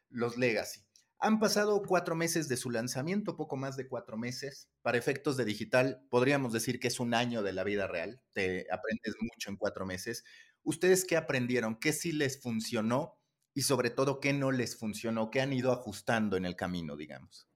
los 0.09 0.37
legacy. 0.37 0.83
Han 1.19 1.39
pasado 1.39 1.81
cuatro 1.87 2.15
meses 2.15 2.49
de 2.49 2.57
su 2.57 2.69
lanzamiento, 2.69 3.37
poco 3.37 3.55
más 3.55 3.77
de 3.77 3.87
cuatro 3.87 4.17
meses. 4.17 4.69
Para 4.81 4.97
efectos 4.97 5.37
de 5.37 5.45
digital, 5.45 6.05
podríamos 6.09 6.51
decir 6.51 6.81
que 6.81 6.89
es 6.89 6.99
un 6.99 7.13
año 7.13 7.41
de 7.43 7.53
la 7.53 7.63
vida 7.63 7.87
real. 7.87 8.21
Te 8.33 8.67
aprendes 8.69 9.15
mucho 9.21 9.49
en 9.49 9.55
cuatro 9.55 9.85
meses. 9.85 10.25
¿Ustedes 10.63 11.05
qué 11.05 11.15
aprendieron? 11.15 11.77
¿Qué 11.79 11.93
sí 11.93 12.11
les 12.11 12.41
funcionó? 12.41 13.17
Y 13.53 13.61
sobre 13.61 13.89
todo, 13.89 14.19
¿qué 14.19 14.33
no 14.33 14.51
les 14.51 14.75
funcionó? 14.75 15.31
¿Qué 15.31 15.39
han 15.39 15.53
ido 15.53 15.71
ajustando 15.71 16.35
en 16.35 16.43
el 16.43 16.57
camino, 16.57 16.97
digamos? 16.97 17.47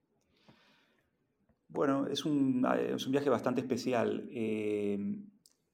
Bueno, 1.68 2.06
es 2.06 2.24
un, 2.24 2.64
ah, 2.64 2.80
es 2.80 3.04
un 3.04 3.12
viaje 3.12 3.28
bastante 3.28 3.60
especial. 3.60 4.26
Eh, 4.32 4.98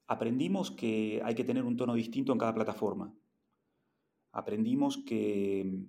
aprendimos 0.07 0.71
que 0.71 1.21
hay 1.25 1.35
que 1.35 1.45
tener 1.45 1.65
un 1.65 1.77
tono 1.77 1.95
distinto 1.95 2.33
en 2.33 2.39
cada 2.39 2.55
plataforma. 2.55 3.15
Aprendimos 4.33 4.99
que 4.99 5.87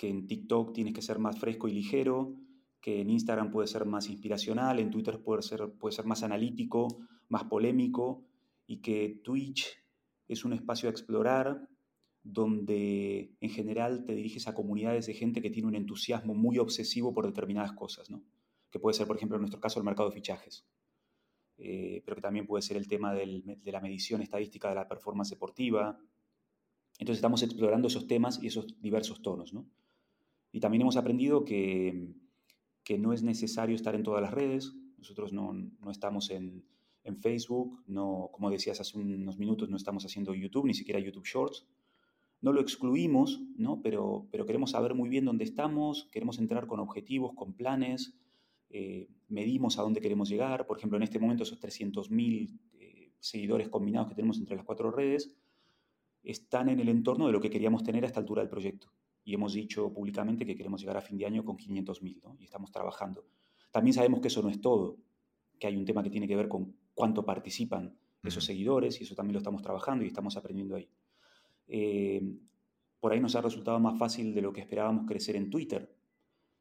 que 0.00 0.08
en 0.08 0.26
TikTok 0.26 0.72
tienes 0.72 0.94
que 0.94 1.02
ser 1.02 1.18
más 1.18 1.38
fresco 1.38 1.68
y 1.68 1.74
ligero, 1.74 2.34
que 2.80 3.02
en 3.02 3.10
Instagram 3.10 3.50
puede 3.50 3.68
ser 3.68 3.84
más 3.84 4.08
inspiracional, 4.08 4.78
en 4.78 4.90
Twitter 4.90 5.22
puede 5.22 5.42
ser, 5.42 5.74
puede 5.78 5.94
ser 5.94 6.06
más 6.06 6.22
analítico, 6.22 6.88
más 7.28 7.44
polémico, 7.44 8.24
y 8.66 8.78
que 8.78 9.20
Twitch 9.22 9.84
es 10.26 10.46
un 10.46 10.54
espacio 10.54 10.88
a 10.88 10.92
explorar 10.92 11.68
donde 12.22 13.36
en 13.42 13.50
general 13.50 14.06
te 14.06 14.14
diriges 14.14 14.48
a 14.48 14.54
comunidades 14.54 15.04
de 15.04 15.12
gente 15.12 15.42
que 15.42 15.50
tiene 15.50 15.68
un 15.68 15.74
entusiasmo 15.74 16.32
muy 16.32 16.56
obsesivo 16.56 17.12
por 17.12 17.26
determinadas 17.26 17.72
cosas, 17.72 18.08
que 18.70 18.80
puede 18.80 18.94
ser, 18.94 19.06
por 19.06 19.18
ejemplo, 19.18 19.36
en 19.36 19.42
nuestro 19.42 19.60
caso, 19.60 19.80
el 19.80 19.84
mercado 19.84 20.08
de 20.08 20.14
fichajes, 20.14 20.66
eh, 21.62 22.02
pero 22.04 22.16
que 22.16 22.22
también 22.22 22.46
puede 22.46 22.62
ser 22.62 22.78
el 22.78 22.88
tema 22.88 23.12
de 23.12 23.42
la 23.64 23.80
medición 23.80 24.22
estadística 24.22 24.70
de 24.70 24.74
la 24.74 24.88
performance 24.88 25.30
deportiva. 25.30 25.98
Entonces 26.98 27.18
estamos 27.18 27.42
explorando 27.42 27.88
esos 27.88 28.06
temas 28.06 28.42
y 28.42 28.46
esos 28.46 28.80
diversos 28.80 29.20
tonos. 29.20 29.52
¿no? 29.52 29.66
Y 30.52 30.60
también 30.60 30.82
hemos 30.82 30.96
aprendido 30.96 31.44
que, 31.44 32.14
que 32.82 32.98
no 32.98 33.12
es 33.12 33.22
necesario 33.22 33.76
estar 33.76 33.94
en 33.94 34.02
todas 34.02 34.22
las 34.22 34.32
redes. 34.32 34.74
Nosotros 34.96 35.32
no, 35.32 35.52
no 35.52 35.90
estamos 35.90 36.30
en, 36.30 36.64
en, 37.04 37.18
Facebook, 37.18 37.82
no, 37.86 38.30
como 38.32 38.50
decías 38.50 38.80
hace 38.80 38.98
unos 38.98 39.38
minutos, 39.38 39.68
no 39.68 39.76
estamos 39.76 40.04
haciendo 40.04 40.34
YouTube, 40.34 40.66
ni 40.66 40.74
siquiera 40.74 40.98
YouTube 40.98 41.26
Shorts. 41.26 41.66
No 42.40 42.54
lo 42.54 42.62
excluimos, 42.62 43.42
¿no? 43.56 43.82
Pero, 43.82 44.28
pero 44.30 44.46
queremos 44.46 44.70
saber 44.70 44.94
muy 44.94 45.10
bien 45.10 45.26
dónde 45.26 45.44
estamos, 45.44 46.08
queremos 46.10 46.38
entrar 46.38 46.66
con 46.66 46.80
objetivos, 46.80 47.34
con 47.34 47.52
planes, 47.52 48.14
eh, 48.70 49.08
medimos 49.28 49.78
a 49.78 49.82
dónde 49.82 50.00
queremos 50.00 50.28
llegar. 50.28 50.66
Por 50.66 50.78
ejemplo, 50.78 50.96
en 50.96 51.02
este 51.02 51.18
momento 51.18 51.42
esos 51.42 51.60
300.000 51.60 52.58
eh, 52.74 53.12
seguidores 53.18 53.68
combinados 53.68 54.08
que 54.08 54.14
tenemos 54.14 54.38
entre 54.38 54.56
las 54.56 54.64
cuatro 54.64 54.90
redes 54.90 55.34
están 56.22 56.68
en 56.68 56.80
el 56.80 56.88
entorno 56.88 57.26
de 57.26 57.32
lo 57.32 57.40
que 57.40 57.50
queríamos 57.50 57.82
tener 57.82 58.04
a 58.04 58.06
esta 58.06 58.20
altura 58.20 58.42
del 58.42 58.50
proyecto 58.50 58.92
y 59.24 59.34
hemos 59.34 59.54
dicho 59.54 59.92
públicamente 59.92 60.46
que 60.46 60.56
queremos 60.56 60.80
llegar 60.80 60.96
a 60.96 61.00
fin 61.00 61.18
de 61.18 61.26
año 61.26 61.44
con 61.44 61.56
500.000 61.56 62.22
¿no? 62.22 62.36
y 62.38 62.44
estamos 62.44 62.70
trabajando. 62.70 63.24
También 63.70 63.94
sabemos 63.94 64.20
que 64.20 64.28
eso 64.28 64.42
no 64.42 64.50
es 64.50 64.60
todo, 64.60 64.96
que 65.58 65.66
hay 65.66 65.76
un 65.76 65.84
tema 65.84 66.02
que 66.02 66.10
tiene 66.10 66.26
que 66.26 66.36
ver 66.36 66.48
con 66.48 66.74
cuánto 66.94 67.24
participan 67.24 67.96
esos 68.22 68.44
seguidores 68.44 69.00
y 69.00 69.04
eso 69.04 69.14
también 69.14 69.34
lo 69.34 69.38
estamos 69.38 69.62
trabajando 69.62 70.04
y 70.04 70.08
estamos 70.08 70.36
aprendiendo 70.36 70.76
ahí. 70.76 70.88
Eh, 71.68 72.22
por 72.98 73.12
ahí 73.12 73.20
nos 73.20 73.34
ha 73.36 73.40
resultado 73.40 73.78
más 73.80 73.98
fácil 73.98 74.34
de 74.34 74.42
lo 74.42 74.52
que 74.52 74.60
esperábamos 74.60 75.06
crecer 75.06 75.36
en 75.36 75.48
Twitter 75.48 75.94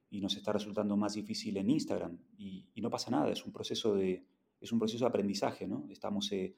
y 0.10 0.22
nos 0.22 0.36
está 0.36 0.54
resultando 0.54 0.98
más 0.98 1.14
difícil 1.14 1.58
en 1.58 1.70
Instagram 1.70 2.18
y, 2.38 2.66
no 2.82 2.90
pasa 2.90 3.12
nada, 3.12 3.30
es 3.30 3.46
un 3.46 3.52
proceso 3.52 3.96
de, 3.96 4.26
es 4.62 4.72
un 4.72 4.80
proceso 4.80 5.04
de 5.04 5.10
aprendizaje, 5.10 5.68
¿no? 5.68 5.86
Estamos 5.90 6.32
eh, 6.32 6.56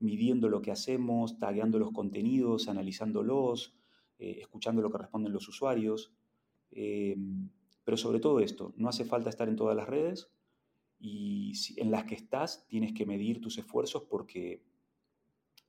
midiendo 0.00 0.48
lo 0.48 0.60
que 0.60 0.72
hacemos, 0.72 1.38
tagueando 1.38 1.78
los 1.78 1.92
contenidos, 1.92 2.68
analizándolos, 2.68 3.74
eh, 4.18 4.38
escuchando 4.40 4.82
lo 4.82 4.90
que 4.90 4.98
responden 4.98 5.32
los 5.32 5.46
usuarios. 5.48 6.12
Eh, 6.72 7.16
pero 7.84 7.96
sobre 7.96 8.20
todo 8.20 8.40
esto, 8.40 8.74
no 8.76 8.88
hace 8.88 9.04
falta 9.04 9.30
estar 9.30 9.48
en 9.48 9.56
todas 9.56 9.76
las 9.76 9.88
redes 9.88 10.30
y 10.98 11.52
en 11.76 11.90
las 11.90 12.04
que 12.04 12.14
estás 12.14 12.66
tienes 12.66 12.92
que 12.92 13.06
medir 13.06 13.40
tus 13.40 13.58
esfuerzos 13.58 14.02
porque 14.02 14.62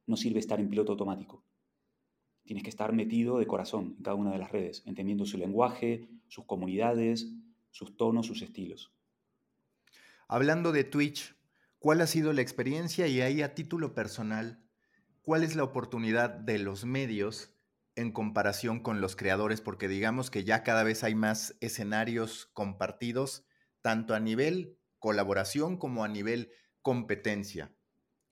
no 0.08 0.18
sirve 0.18 0.40
estar 0.40 0.60
en 0.60 0.70
piloto 0.70 0.92
automático. 0.92 1.44
Tienes 2.44 2.64
que 2.64 2.70
estar 2.70 2.94
metido 2.94 3.40
de 3.40 3.48
corazón 3.48 3.96
en 3.98 4.04
cada 4.04 4.16
una 4.16 4.32
de 4.32 4.40
las 4.40 4.52
redes, 4.52 4.84
entendiendo 4.86 5.26
su 5.26 5.38
lenguaje, 5.38 6.10
sus 6.28 6.46
comunidades, 6.46 7.28
sus 7.72 7.96
tonos, 7.98 8.28
sus 8.28 8.42
estilos. 8.42 8.94
Hablando 10.28 10.72
de 10.72 10.84
Twitch, 10.84 11.36
¿cuál 11.80 12.02
ha 12.02 12.08
sido 12.08 12.34
la 12.34 12.42
experiencia 12.42 13.08
y 13.08 13.22
ahí 13.22 13.42
a 13.42 13.54
título 13.54 13.94
personal, 13.94 14.64
cuál 15.22 15.44
es 15.44 15.56
la 15.56 15.64
oportunidad 15.64 16.30
de 16.30 16.60
los 16.60 16.86
medios 16.86 17.54
en 17.96 18.12
comparación 18.12 18.80
con 18.80 19.02
los 19.02 19.16
creadores, 19.16 19.62
porque 19.62 19.88
digamos 19.88 20.32
que 20.32 20.44
ya 20.44 20.64
cada 20.64 20.84
vez 20.84 21.04
hay 21.04 21.16
más 21.16 21.58
escenarios 21.60 22.46
compartidos, 22.54 23.46
tanto 23.82 24.14
a 24.14 24.20
nivel 24.20 24.78
colaboración 25.00 25.78
como 25.78 26.04
a 26.04 26.08
nivel 26.08 26.52
competencia. 26.82 27.74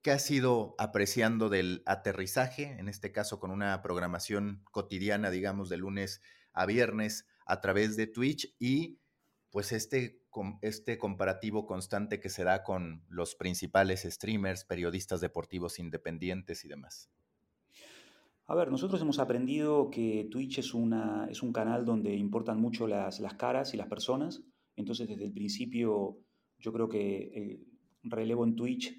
¿Qué 0.01 0.12
has 0.12 0.31
ido 0.31 0.75
apreciando 0.77 1.49
del 1.49 1.83
aterrizaje, 1.85 2.77
en 2.79 2.88
este 2.88 3.12
caso 3.12 3.39
con 3.39 3.51
una 3.51 3.81
programación 3.81 4.63
cotidiana, 4.71 5.29
digamos, 5.29 5.67
de 5.67 5.75
lunes 5.75 6.21
a 6.53 6.65
viernes 6.65 7.27
a 7.45 7.59
través 7.59 7.97
de 7.97 8.07
Twitch 8.07 8.55
y 8.59 8.99
pues 9.51 9.71
este 9.71 10.19
este 10.62 10.97
comparativo 10.97 11.65
constante 11.65 12.19
que 12.19 12.29
se 12.29 12.43
da 12.43 12.63
con 12.63 13.03
los 13.09 13.35
principales 13.35 14.03
streamers, 14.03 14.63
periodistas 14.63 15.21
deportivos 15.21 15.79
independientes 15.79 16.63
y 16.65 16.69
demás? 16.69 17.09
A 18.45 18.55
ver, 18.55 18.71
nosotros 18.71 19.01
hemos 19.01 19.19
aprendido 19.19 19.89
que 19.89 20.27
Twitch 20.31 20.59
es, 20.59 20.73
una, 20.73 21.27
es 21.29 21.43
un 21.43 21.51
canal 21.53 21.85
donde 21.85 22.15
importan 22.15 22.59
mucho 22.59 22.88
las, 22.88 23.19
las 23.19 23.35
caras 23.35 23.73
y 23.73 23.77
las 23.77 23.88
personas. 23.88 24.41
Entonces, 24.75 25.07
desde 25.07 25.25
el 25.25 25.33
principio, 25.33 26.17
yo 26.57 26.73
creo 26.73 26.89
que 26.89 27.59
el 28.03 28.12
relevo 28.12 28.45
en 28.45 28.55
Twitch, 28.55 28.95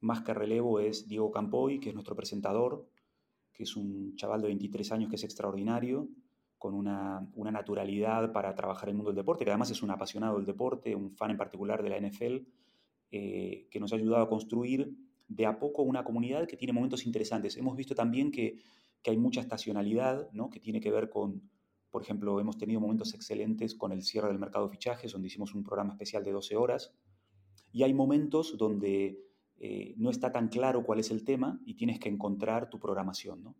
más 0.00 0.22
que 0.22 0.34
relevo, 0.34 0.80
es 0.80 1.08
Diego 1.08 1.30
Campoy, 1.30 1.80
que 1.80 1.88
es 1.90 1.94
nuestro 1.94 2.14
presentador, 2.14 2.88
que 3.52 3.64
es 3.64 3.76
un 3.76 4.14
chaval 4.16 4.40
de 4.40 4.48
23 4.48 4.92
años 4.92 5.10
que 5.10 5.16
es 5.16 5.24
extraordinario, 5.24 6.08
con 6.58 6.74
una, 6.74 7.28
naturalidad 7.36 8.32
para 8.32 8.54
trabajar 8.54 8.88
el 8.88 8.96
mundo 8.96 9.10
del 9.10 9.16
deporte, 9.16 9.44
que 9.44 9.50
además 9.50 9.70
es 9.70 9.82
un 9.82 9.90
apasionado 9.90 10.36
del 10.36 10.46
deporte, 10.46 10.94
un 10.94 11.12
fan 11.12 11.30
en 11.30 11.36
particular 11.36 11.82
de 11.82 11.88
la 11.88 12.00
NFL, 12.00 12.46
eh, 13.10 13.68
que 13.70 13.80
nos 13.80 13.92
ha 13.92 13.96
ayudado 13.96 14.24
a 14.24 14.28
construir 14.28 14.92
de 15.28 15.46
a 15.46 15.58
poco 15.58 15.82
una 15.82 16.04
comunidad 16.04 16.46
que 16.46 16.56
tiene 16.56 16.72
momentos 16.72 17.06
interesantes. 17.06 17.56
Hemos 17.56 17.76
visto 17.76 17.94
también 17.94 18.30
que, 18.30 18.56
hay 19.06 19.16
mucha 19.16 19.40
estacionalidad, 19.40 20.30
¿no? 20.32 20.50
que 20.50 20.60
tiene 20.60 20.82
que 20.82 20.90
ver 20.90 21.08
con, 21.08 21.48
por 21.90 22.02
ejemplo, 22.02 22.40
hemos 22.40 22.58
tenido 22.58 22.78
momentos 22.78 23.14
excelentes 23.14 23.74
con 23.74 23.90
el 23.90 24.02
cierre 24.02 24.28
del 24.28 24.38
mercado 24.38 24.66
de 24.66 24.72
fichajes, 24.72 25.12
donde 25.12 25.28
hicimos 25.28 25.54
un 25.54 25.64
programa 25.64 25.92
especial 25.92 26.22
de 26.24 26.32
12 26.32 26.56
horas, 26.56 26.92
y 27.72 27.84
hay 27.84 27.94
momentos 27.94 28.58
donde 28.58 29.27
eh, 29.60 29.94
no 29.96 30.10
está 30.10 30.30
tan 30.30 30.48
claro 30.48 30.84
cuál 30.84 31.00
es 31.00 31.10
el 31.10 31.24
tema 31.24 31.60
y 31.66 31.74
tienes 31.74 31.98
que 31.98 32.08
encontrar 32.08 32.70
tu 32.70 32.78
programación. 32.78 33.42
¿no? 33.42 33.54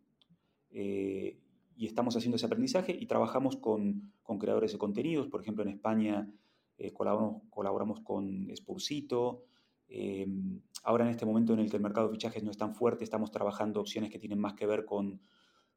Eh, 0.71 1.37
y 1.75 1.85
estamos 1.85 2.15
haciendo 2.15 2.37
ese 2.37 2.45
aprendizaje 2.45 2.95
y 2.97 3.05
trabajamos 3.05 3.57
con, 3.57 4.13
con 4.23 4.39
creadores 4.39 4.71
de 4.71 4.77
contenidos. 4.77 5.27
Por 5.27 5.41
ejemplo, 5.41 5.63
en 5.63 5.69
España 5.69 6.31
eh, 6.77 6.93
colaboramos, 6.93 7.43
colaboramos, 7.49 7.99
con 8.01 8.47
Spursito. 8.55 9.43
Em, 9.89 10.61
ahora 10.83 11.05
en 11.05 11.11
este 11.11 11.25
momento 11.25 11.53
en 11.53 11.59
el 11.59 11.69
que 11.69 11.77
el 11.77 11.83
mercado 11.83 12.07
de 12.07 12.13
fichajes 12.13 12.43
no 12.43 12.51
es 12.51 12.57
tan 12.57 12.75
fuerte, 12.75 13.03
estamos 13.03 13.31
trabajando 13.31 13.81
opciones 13.81 14.11
que 14.11 14.19
tienen 14.19 14.39
más 14.39 14.53
que 14.53 14.67
ver 14.67 14.85
con, 14.85 15.19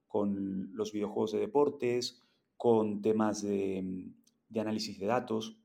con 0.06 0.74
los 0.76 0.92
videojuegos 0.92 1.32
de 1.32 1.38
deportes, 1.40 2.22
con 2.56 3.00
temas 3.00 3.42
de, 3.42 4.12
de, 4.48 4.60
análisis 4.60 4.98
de 4.98 5.06
datos. 5.06 5.56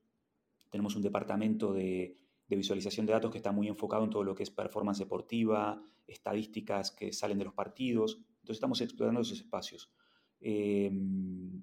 Tenemos 0.70 0.96
un 0.96 1.02
departamento 1.02 1.74
de, 1.74 2.16
de 2.48 2.56
visualización 2.56 3.06
de 3.06 3.14
datos 3.14 3.32
que 3.32 3.38
está 3.38 3.52
muy 3.52 3.68
enfocado 3.68 4.04
en 4.04 4.10
todo 4.10 4.24
lo 4.24 4.36
que 4.36 4.44
es 4.44 4.52
performance 4.52 5.00
deportiva, 5.00 5.82
estadísticas 6.08 6.92
que 6.92 7.12
salen 7.12 7.38
de 7.38 7.46
los 7.46 7.54
partidos. 7.54 8.16
Entonces 8.42 8.58
estamos 8.58 8.82
explorando 8.82 9.22
esos 9.22 9.40
espacios. 9.40 9.92
Em, 10.40 11.62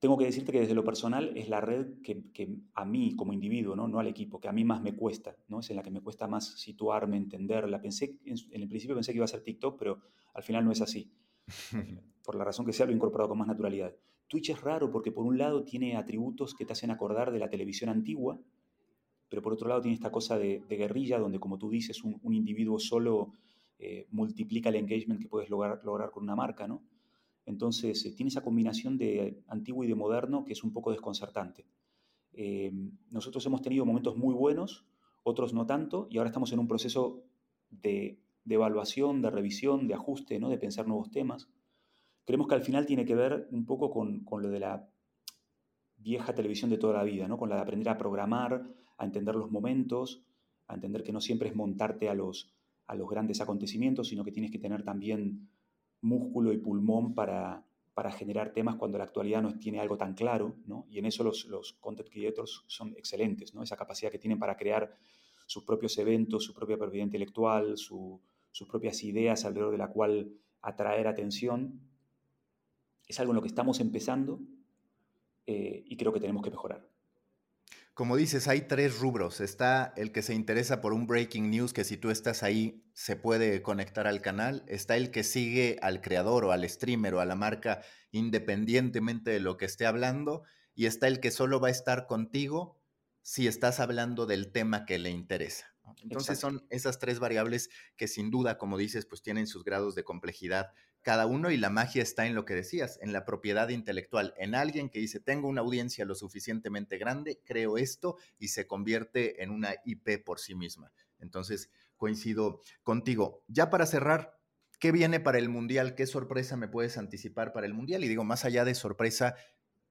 tengo 0.00 0.16
que 0.16 0.24
decirte 0.24 0.50
que 0.50 0.60
desde 0.60 0.74
lo 0.74 0.82
personal 0.82 1.36
es 1.36 1.48
la 1.48 1.60
red 1.60 2.00
que, 2.02 2.56
a 2.74 2.84
mí 2.84 3.14
como 3.14 3.32
individuo, 3.32 3.76
¿no? 3.76 3.86
no 3.86 4.00
al 4.00 4.06
equipo, 4.06 4.40
que 4.40 4.48
a 4.48 4.52
mí 4.52 4.64
más 4.64 4.80
me 4.82 4.96
cuesta, 4.96 5.36
¿no? 5.48 5.60
es 5.60 5.70
en 5.70 5.76
la 5.76 5.82
que 5.82 5.90
me 5.90 6.00
cuesta 6.00 6.26
más 6.26 6.58
situarme, 6.58 7.18
entenderla. 7.18 7.80
Pensé, 7.80 8.18
en, 8.24 8.36
el 8.50 8.68
principio 8.68 8.96
pensé 8.96 9.12
que 9.12 9.18
iba 9.18 9.26
a 9.26 9.28
ser 9.28 9.42
TikTok, 9.42 9.78
pero 9.78 10.00
al 10.32 10.42
final 10.42 10.64
no 10.64 10.72
es 10.72 10.80
así. 10.80 11.12
por 12.24 12.34
la 12.34 12.44
razón 12.44 12.64
que 12.64 12.72
sea, 12.72 12.86
lo 12.86 12.92
he 12.92 12.94
incorporado 12.94 13.28
con 13.28 13.38
más 13.38 13.48
naturalidad. 13.48 13.94
Twitch 14.26 14.50
es 14.50 14.60
raro 14.60 14.90
porque 14.90 15.12
por 15.12 15.26
un 15.26 15.36
lado 15.36 15.64
tiene 15.64 15.96
atributos 15.96 16.54
que 16.54 16.64
te 16.64 16.72
hacen 16.72 16.90
acordar 16.90 17.30
de 17.30 17.38
la 17.38 17.50
televisión 17.50 17.90
antigua, 17.90 18.40
pero 19.30 19.40
por 19.40 19.54
otro 19.54 19.68
lado 19.68 19.80
tiene 19.80 19.94
esta 19.94 20.10
cosa 20.10 20.36
de, 20.38 20.62
guerrilla 20.68 21.18
donde, 21.18 21.40
como 21.40 21.56
tú 21.56 21.70
dices, 21.70 22.04
un, 22.04 22.34
individuo 22.34 22.78
solo 22.78 23.32
eh, 23.78 24.06
multiplica 24.10 24.68
el 24.68 24.76
engagement 24.76 25.22
que 25.22 25.28
puedes 25.28 25.48
lograr, 25.48 25.80
lograr 25.82 26.10
con 26.10 26.24
una 26.24 26.36
marca, 26.36 26.68
¿no? 26.68 26.82
Entonces, 27.46 28.04
eh, 28.04 28.12
tiene 28.12 28.28
esa 28.28 28.42
combinación 28.42 28.98
de 28.98 29.42
antiguo 29.48 29.84
y 29.84 29.88
de 29.88 29.94
moderno 29.94 30.44
que 30.44 30.52
es 30.52 30.62
un 30.62 30.72
poco 30.72 30.90
desconcertante. 30.90 31.64
Eh, 32.32 32.72
nosotros 33.10 33.44
hemos 33.46 33.62
tenido 33.62 33.86
momentos 33.86 34.16
muy 34.16 34.34
buenos, 34.34 34.84
otros 35.22 35.52
no 35.52 35.66
tanto, 35.66 36.08
y 36.10 36.18
ahora 36.18 36.28
estamos 36.28 36.52
en 36.52 36.58
un 36.58 36.68
proceso 36.68 37.24
de, 37.70 38.18
evaluación, 38.48 39.22
de 39.22 39.30
revisión, 39.30 39.86
de 39.86 39.94
ajuste, 39.94 40.38
¿no? 40.38 40.48
de 40.48 40.58
pensar 40.58 40.86
nuevos 40.86 41.10
temas. 41.10 41.48
Creemos 42.24 42.48
que 42.48 42.54
al 42.54 42.62
final 42.62 42.86
tiene 42.86 43.04
que 43.04 43.14
ver 43.14 43.48
un 43.52 43.64
poco 43.64 43.90
con, 43.90 44.24
lo 44.30 44.48
de 44.48 44.60
la 44.60 44.88
vieja 46.02 46.34
televisión 46.34 46.70
de 46.70 46.78
toda 46.78 46.94
la 46.94 47.04
vida, 47.04 47.28
¿no? 47.28 47.38
con 47.38 47.48
la 47.48 47.56
de 47.56 47.62
aprender 47.62 47.88
a 47.88 47.98
programar, 47.98 48.64
a 48.96 49.04
entender 49.04 49.34
los 49.34 49.50
momentos, 49.50 50.22
a 50.66 50.74
entender 50.74 51.02
que 51.02 51.12
no 51.12 51.20
siempre 51.20 51.48
es 51.48 51.56
montarte 51.56 52.08
a 52.08 52.14
los, 52.14 52.52
a 52.86 52.94
los 52.94 53.08
grandes 53.08 53.40
acontecimientos, 53.40 54.08
sino 54.08 54.24
que 54.24 54.32
tienes 54.32 54.50
que 54.50 54.58
tener 54.58 54.82
también 54.82 55.48
músculo 56.00 56.52
y 56.52 56.58
pulmón 56.58 57.14
para, 57.14 57.64
para 57.94 58.12
generar 58.12 58.52
temas 58.52 58.76
cuando 58.76 58.98
la 58.98 59.04
actualidad 59.04 59.42
no 59.42 59.58
tiene 59.58 59.80
algo 59.80 59.96
tan 59.96 60.14
claro, 60.14 60.56
¿no? 60.66 60.86
Y 60.88 60.98
en 60.98 61.06
eso 61.06 61.22
los, 61.22 61.44
los 61.46 61.74
content 61.74 62.08
creators 62.08 62.64
son 62.66 62.94
excelentes, 62.96 63.54
¿no? 63.54 63.62
Esa 63.62 63.76
capacidad 63.76 64.10
que 64.10 64.18
tienen 64.18 64.38
para 64.38 64.56
crear 64.56 64.94
sus 65.46 65.64
propios 65.64 65.98
eventos, 65.98 66.44
su 66.44 66.54
propia 66.54 66.78
propiedad 66.78 67.04
intelectual, 67.04 67.76
sus 67.76 68.20
propias 68.68 69.02
ideas 69.02 69.44
alrededor 69.44 69.72
de 69.72 69.78
la 69.78 69.88
cual 69.88 70.32
atraer 70.62 71.08
atención, 71.08 71.80
es 73.06 73.18
algo 73.18 73.32
en 73.32 73.36
lo 73.36 73.42
que 73.42 73.48
estamos 73.48 73.80
empezando 73.80 74.40
eh, 75.46 75.82
y 75.86 75.96
creo 75.96 76.12
que 76.12 76.20
tenemos 76.20 76.42
que 76.42 76.50
mejorar 76.50 76.90
como 78.00 78.16
dices, 78.16 78.48
hay 78.48 78.62
tres 78.62 78.98
rubros. 78.98 79.42
Está 79.42 79.92
el 79.94 80.10
que 80.10 80.22
se 80.22 80.32
interesa 80.32 80.80
por 80.80 80.94
un 80.94 81.06
breaking 81.06 81.50
news, 81.50 81.74
que 81.74 81.84
si 81.84 81.98
tú 81.98 82.10
estás 82.10 82.42
ahí 82.42 82.82
se 82.94 83.14
puede 83.14 83.60
conectar 83.60 84.06
al 84.06 84.22
canal. 84.22 84.64
Está 84.68 84.96
el 84.96 85.10
que 85.10 85.22
sigue 85.22 85.78
al 85.82 86.00
creador 86.00 86.46
o 86.46 86.52
al 86.52 86.66
streamer 86.66 87.12
o 87.12 87.20
a 87.20 87.26
la 87.26 87.34
marca 87.34 87.82
independientemente 88.10 89.30
de 89.32 89.40
lo 89.40 89.58
que 89.58 89.66
esté 89.66 89.84
hablando. 89.84 90.44
Y 90.74 90.86
está 90.86 91.08
el 91.08 91.20
que 91.20 91.30
solo 91.30 91.60
va 91.60 91.68
a 91.68 91.72
estar 91.72 92.06
contigo 92.06 92.80
si 93.20 93.46
estás 93.46 93.80
hablando 93.80 94.24
del 94.24 94.50
tema 94.50 94.86
que 94.86 94.98
le 94.98 95.10
interesa. 95.10 95.74
Entonces 96.02 96.38
son 96.38 96.66
esas 96.70 96.98
tres 97.00 97.18
variables 97.18 97.68
que 97.98 98.08
sin 98.08 98.30
duda, 98.30 98.56
como 98.56 98.78
dices, 98.78 99.04
pues 99.04 99.20
tienen 99.20 99.46
sus 99.46 99.62
grados 99.62 99.94
de 99.94 100.04
complejidad 100.04 100.72
cada 101.02 101.26
uno 101.26 101.50
y 101.50 101.56
la 101.56 101.70
magia 101.70 102.02
está 102.02 102.26
en 102.26 102.34
lo 102.34 102.44
que 102.44 102.54
decías, 102.54 102.98
en 103.00 103.12
la 103.12 103.24
propiedad 103.24 103.68
intelectual, 103.70 104.34
en 104.36 104.54
alguien 104.54 104.90
que 104.90 104.98
dice, 104.98 105.20
tengo 105.20 105.48
una 105.48 105.62
audiencia 105.62 106.04
lo 106.04 106.14
suficientemente 106.14 106.98
grande, 106.98 107.40
creo 107.44 107.78
esto 107.78 108.16
y 108.38 108.48
se 108.48 108.66
convierte 108.66 109.42
en 109.42 109.50
una 109.50 109.74
IP 109.84 110.22
por 110.24 110.40
sí 110.40 110.54
misma. 110.54 110.92
Entonces, 111.18 111.70
coincido 111.96 112.60
contigo. 112.82 113.44
Ya 113.46 113.70
para 113.70 113.86
cerrar, 113.86 114.38
¿qué 114.78 114.92
viene 114.92 115.20
para 115.20 115.38
el 115.38 115.48
Mundial? 115.48 115.94
¿Qué 115.94 116.06
sorpresa 116.06 116.56
me 116.56 116.68
puedes 116.68 116.98
anticipar 116.98 117.52
para 117.52 117.66
el 117.66 117.74
Mundial? 117.74 118.04
Y 118.04 118.08
digo, 118.08 118.24
más 118.24 118.44
allá 118.44 118.64
de 118.64 118.74
sorpresa, 118.74 119.36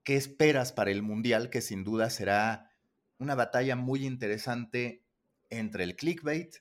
¿qué 0.04 0.16
esperas 0.16 0.74
para 0.74 0.92
el 0.92 1.02
Mundial? 1.02 1.50
Que 1.50 1.62
sin 1.62 1.84
duda 1.84 2.10
será 2.10 2.72
una 3.18 3.36
batalla 3.36 3.76
muy 3.76 4.06
interesante 4.06 5.06
entre 5.50 5.84
el 5.84 5.96
clickbait, 5.96 6.56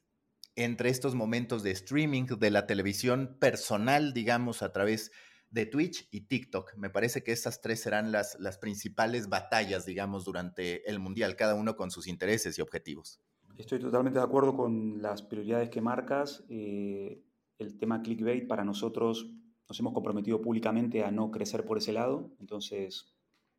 entre 0.59 0.88
estos 0.90 1.14
momentos 1.14 1.62
de 1.62 1.71
streaming 1.71 2.27
de 2.27 2.51
la 2.51 2.66
televisión 2.66 3.37
personal, 3.38 4.12
digamos, 4.12 4.62
a 4.62 4.73
través 4.73 5.12
de 5.51 5.66
Twitch 5.66 6.09
y 6.11 6.23
TikTok. 6.23 6.75
Me 6.77 6.90
parece 6.90 7.23
que 7.23 7.31
esas 7.31 7.61
tres 7.61 7.81
serán 7.81 8.11
las, 8.11 8.37
las 8.40 8.59
principales 8.59 9.29
batallas, 9.29 9.87
digamos, 9.87 10.25
durante 10.25 10.88
el 10.90 10.99
Mundial, 10.99 11.37
cada 11.37 11.55
uno 11.55 11.77
con 11.77 11.92
sus 11.92 12.09
intereses 12.09 12.59
y 12.59 12.61
objetivos. 12.61 13.21
Estoy 13.57 13.79
totalmente 13.79 14.18
de 14.18 14.25
acuerdo 14.25 14.57
con 14.57 15.01
las 15.01 15.23
prioridades 15.23 15.71
que 15.71 15.81
marcas. 15.81 16.44
Eh, 16.49 17.23
el 17.61 17.79
tema 17.79 18.03
clickbait 18.03 18.49
para 18.49 18.64
nosotros 18.64 19.31
nos 19.68 19.79
hemos 19.79 19.92
comprometido 19.92 20.42
públicamente 20.42 21.05
a 21.05 21.12
no 21.12 21.31
crecer 21.31 21.64
por 21.64 21.79
ese 21.79 21.92
lado, 21.92 22.33
entonces 22.40 23.14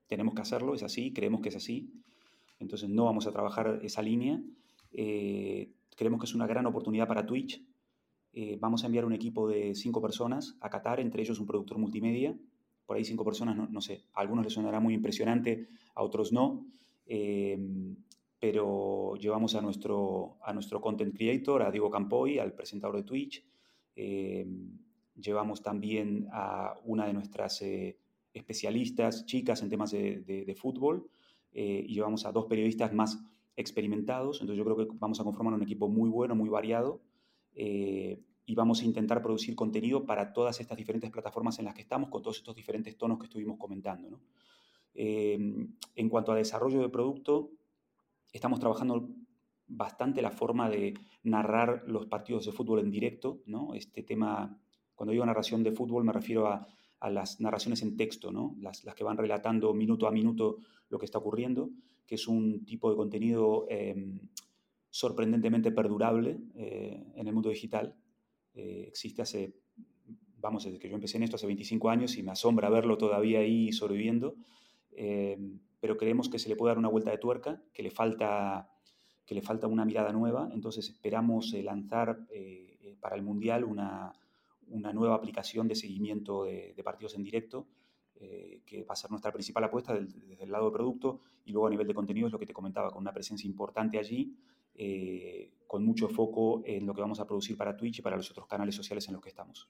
tenemos 0.08 0.34
que 0.34 0.42
hacerlo, 0.42 0.74
es 0.74 0.84
así, 0.84 1.14
creemos 1.14 1.40
que 1.40 1.50
es 1.50 1.56
así, 1.56 1.94
entonces 2.60 2.90
no 2.90 3.06
vamos 3.06 3.26
a 3.26 3.32
trabajar 3.32 3.80
esa 3.84 4.02
línea. 4.02 4.42
Eh, 4.92 5.72
Creemos 6.00 6.22
que 6.22 6.28
es 6.28 6.34
una 6.34 6.48
gran 6.48 6.66
oportunidad 6.66 7.10
para 7.10 7.26
Twitch. 7.26 7.62
Eh, 8.32 8.58
vamos 8.58 8.84
a 8.84 8.86
enviar 8.86 9.04
un 9.04 9.12
equipo 9.12 9.50
de 9.50 9.76
cinco 9.76 10.02
personas 10.02 10.56
a 10.62 10.70
Qatar, 10.70 11.02
entre 11.02 11.22
ellos 11.22 11.42
un 11.42 11.46
productor 11.46 11.78
multimedia. 11.78 12.40
Por 12.86 12.96
ahí 12.96 13.04
cinco 13.04 13.26
personas, 13.26 13.70
no, 13.70 13.82
sé, 13.82 14.06
a 14.14 14.22
algunos 14.22 14.46
les 14.46 14.54
sonará 14.54 14.80
muy 14.80 14.94
impresionante, 14.94 15.68
a 15.94 16.02
otros 16.02 16.32
no. 16.32 16.66
Em, 17.06 17.98
pero 18.40 19.16
llevamos 19.18 19.56
a 19.56 19.62
nuestro, 19.62 20.38
a 20.42 20.54
nuestro 20.54 20.80
content 20.80 21.14
creator, 21.14 21.64
a 21.64 21.70
Diego 21.70 21.92
Campoy, 21.92 22.40
al 22.40 22.54
presentador 22.54 22.96
de 22.96 23.04
Twitch. 23.04 23.46
Em, 23.94 24.80
llevamos 25.20 25.62
también 25.62 26.30
a 26.32 26.76
una 26.86 27.08
de 27.08 27.14
nuestras 27.14 27.62
eh, 27.62 27.98
especialistas, 28.34 29.26
chicas 29.26 29.62
en 29.64 29.70
temas 29.70 29.92
de, 29.92 30.56
fútbol, 30.58 31.10
eh, 31.52 31.84
y 31.86 31.94
llevamos 31.94 32.26
a 32.26 32.32
dos 32.32 32.46
periodistas 32.46 32.94
más 32.94 33.22
experimentados, 33.60 34.42
entonces 34.42 34.58
yo 34.58 34.64
creo 34.64 34.78
que 34.78 34.88
vamos 35.00 35.20
a 35.20 35.24
conformar 35.24 35.54
un 35.54 35.62
equipo 35.62 35.90
muy 35.90 36.10
bueno, 36.10 36.36
muy 36.36 36.50
variado, 36.50 37.02
eh, 37.56 38.22
y 38.46 38.56
vamos 38.56 38.82
a 38.82 38.86
intentar 38.86 39.22
producir 39.22 39.56
contenido 39.56 40.06
para 40.06 40.34
todas 40.34 40.60
estas 40.60 40.78
diferentes 40.78 41.12
plataformas 41.12 41.60
en 41.60 41.66
las 41.66 41.76
que 41.76 41.82
estamos, 41.82 42.10
con 42.10 42.22
todos 42.22 42.38
estos 42.38 42.56
diferentes 42.56 42.98
tonos 42.98 43.20
que 43.20 43.26
estuvimos 43.26 43.58
comentando. 43.58 44.20
Eh, 44.96 45.38
en 45.96 46.10
cuanto 46.10 46.32
a 46.32 46.36
desarrollo 46.36 46.82
de 46.82 46.90
producto, 46.90 47.52
estamos 48.32 48.60
trabajando 48.60 49.10
bastante 49.68 50.22
la 50.22 50.32
forma 50.32 50.70
de 50.70 50.96
narrar 51.24 51.84
los 51.86 52.08
partidos 52.08 52.46
de 52.46 52.52
fútbol 52.52 52.80
en 52.80 52.90
directo, 52.90 53.42
¿no? 53.46 53.76
Este 53.76 54.02
tema, 54.02 54.58
cuando 54.96 55.12
digo 55.12 55.26
narración 55.26 55.64
de 55.64 55.72
fútbol 55.72 56.04
me 56.04 56.12
refiero 56.12 56.48
a, 56.48 56.66
a 57.00 57.10
las 57.10 57.40
narraciones 57.40 57.82
en 57.82 57.96
texto, 57.96 58.32
¿no? 58.32 58.56
las, 58.60 58.84
las, 58.84 58.96
que 58.96 59.04
van 59.04 59.18
relatando 59.18 59.74
minuto 59.74 60.08
a 60.08 60.12
minuto 60.12 60.58
lo 60.90 61.00
que 61.00 61.06
está 61.06 61.18
ocurriendo, 61.18 61.70
que 62.10 62.16
es 62.16 62.28
un 62.28 62.66
tipo 62.66 62.90
de 62.90 62.96
contenido 62.96 63.68
em, 63.70 64.20
sorprendentemente 64.90 65.72
perdurable 65.72 66.40
eh, 66.56 67.06
en 67.14 67.28
el 67.28 67.34
mundo 67.36 67.50
digital. 67.50 67.96
Eh, 68.56 68.86
existe 68.88 69.22
hace, 69.22 69.54
vamos, 70.40 70.64
desde 70.64 70.80
que 70.80 70.90
yo 70.90 70.96
empecé 70.96 71.18
en 71.18 71.24
esto 71.24 71.36
hace 71.36 71.46
25 71.46 71.88
años 71.88 72.18
y 72.18 72.24
me 72.24 72.32
asombra 72.32 72.68
verlo 72.72 72.98
todavía 72.98 73.42
ahí 73.42 73.72
sobreviviendo, 73.72 74.38
em, 74.94 75.60
pero 75.80 75.98
creemos 75.98 76.30
que 76.30 76.40
se 76.40 76.50
le 76.50 76.56
puede 76.56 76.72
dar 76.72 76.80
una 76.80 76.90
vuelta 76.90 77.12
de 77.12 77.20
tuerca, 77.20 77.62
que 77.72 77.84
le 77.84 77.92
falta, 77.92 78.72
que 79.28 79.36
le 79.36 79.44
falta 79.44 79.68
una 79.68 79.86
mirada 79.86 80.12
nueva, 80.12 80.50
entonces 80.52 80.90
esperamos 80.90 81.54
eh, 81.54 81.62
lanzar 81.62 82.26
para 83.00 83.16
el 83.16 83.22
Mundial 83.22 83.66
una 83.66 84.14
una 84.70 84.94
nueva 84.94 85.16
aplicación 85.16 85.68
de 85.68 85.76
seguimiento 85.76 86.44
de, 86.46 86.82
partidos 86.84 87.16
en 87.16 87.24
directo, 87.24 87.68
eh, 88.20 88.62
que 88.66 88.84
va 88.84 88.94
a 88.94 88.96
ser 88.96 89.10
nuestra 89.12 89.32
principal 89.32 89.64
apuesta 89.64 89.94
desde 89.94 90.44
el 90.44 90.52
lado 90.52 90.66
de 90.66 90.72
producto 90.72 91.22
y 91.46 91.52
luego 91.52 91.68
a 91.68 91.70
nivel 91.70 91.88
de 91.88 91.94
contenido 91.94 92.28
es 92.28 92.34
lo 92.34 92.40
que 92.40 92.46
te 92.46 92.54
comentaba, 92.54 92.92
con 92.92 93.02
una 93.02 93.14
presencia 93.14 93.48
importante 93.48 93.98
allí, 93.98 94.36
eh, 94.76 95.54
con 95.68 95.86
mucho 95.86 96.10
foco 96.10 96.62
en 96.66 96.86
lo 96.86 96.94
que 96.94 97.02
vamos 97.02 97.20
a 97.20 97.26
producir 97.26 97.56
para 97.56 97.78
Twitch 97.78 98.00
y 98.00 98.02
para 98.02 98.18
los 98.18 98.30
otros 98.30 98.48
canales 98.48 98.76
sociales 98.76 99.08
en 99.08 99.14
los 99.14 99.24
que 99.24 99.30
estamos. 99.30 99.70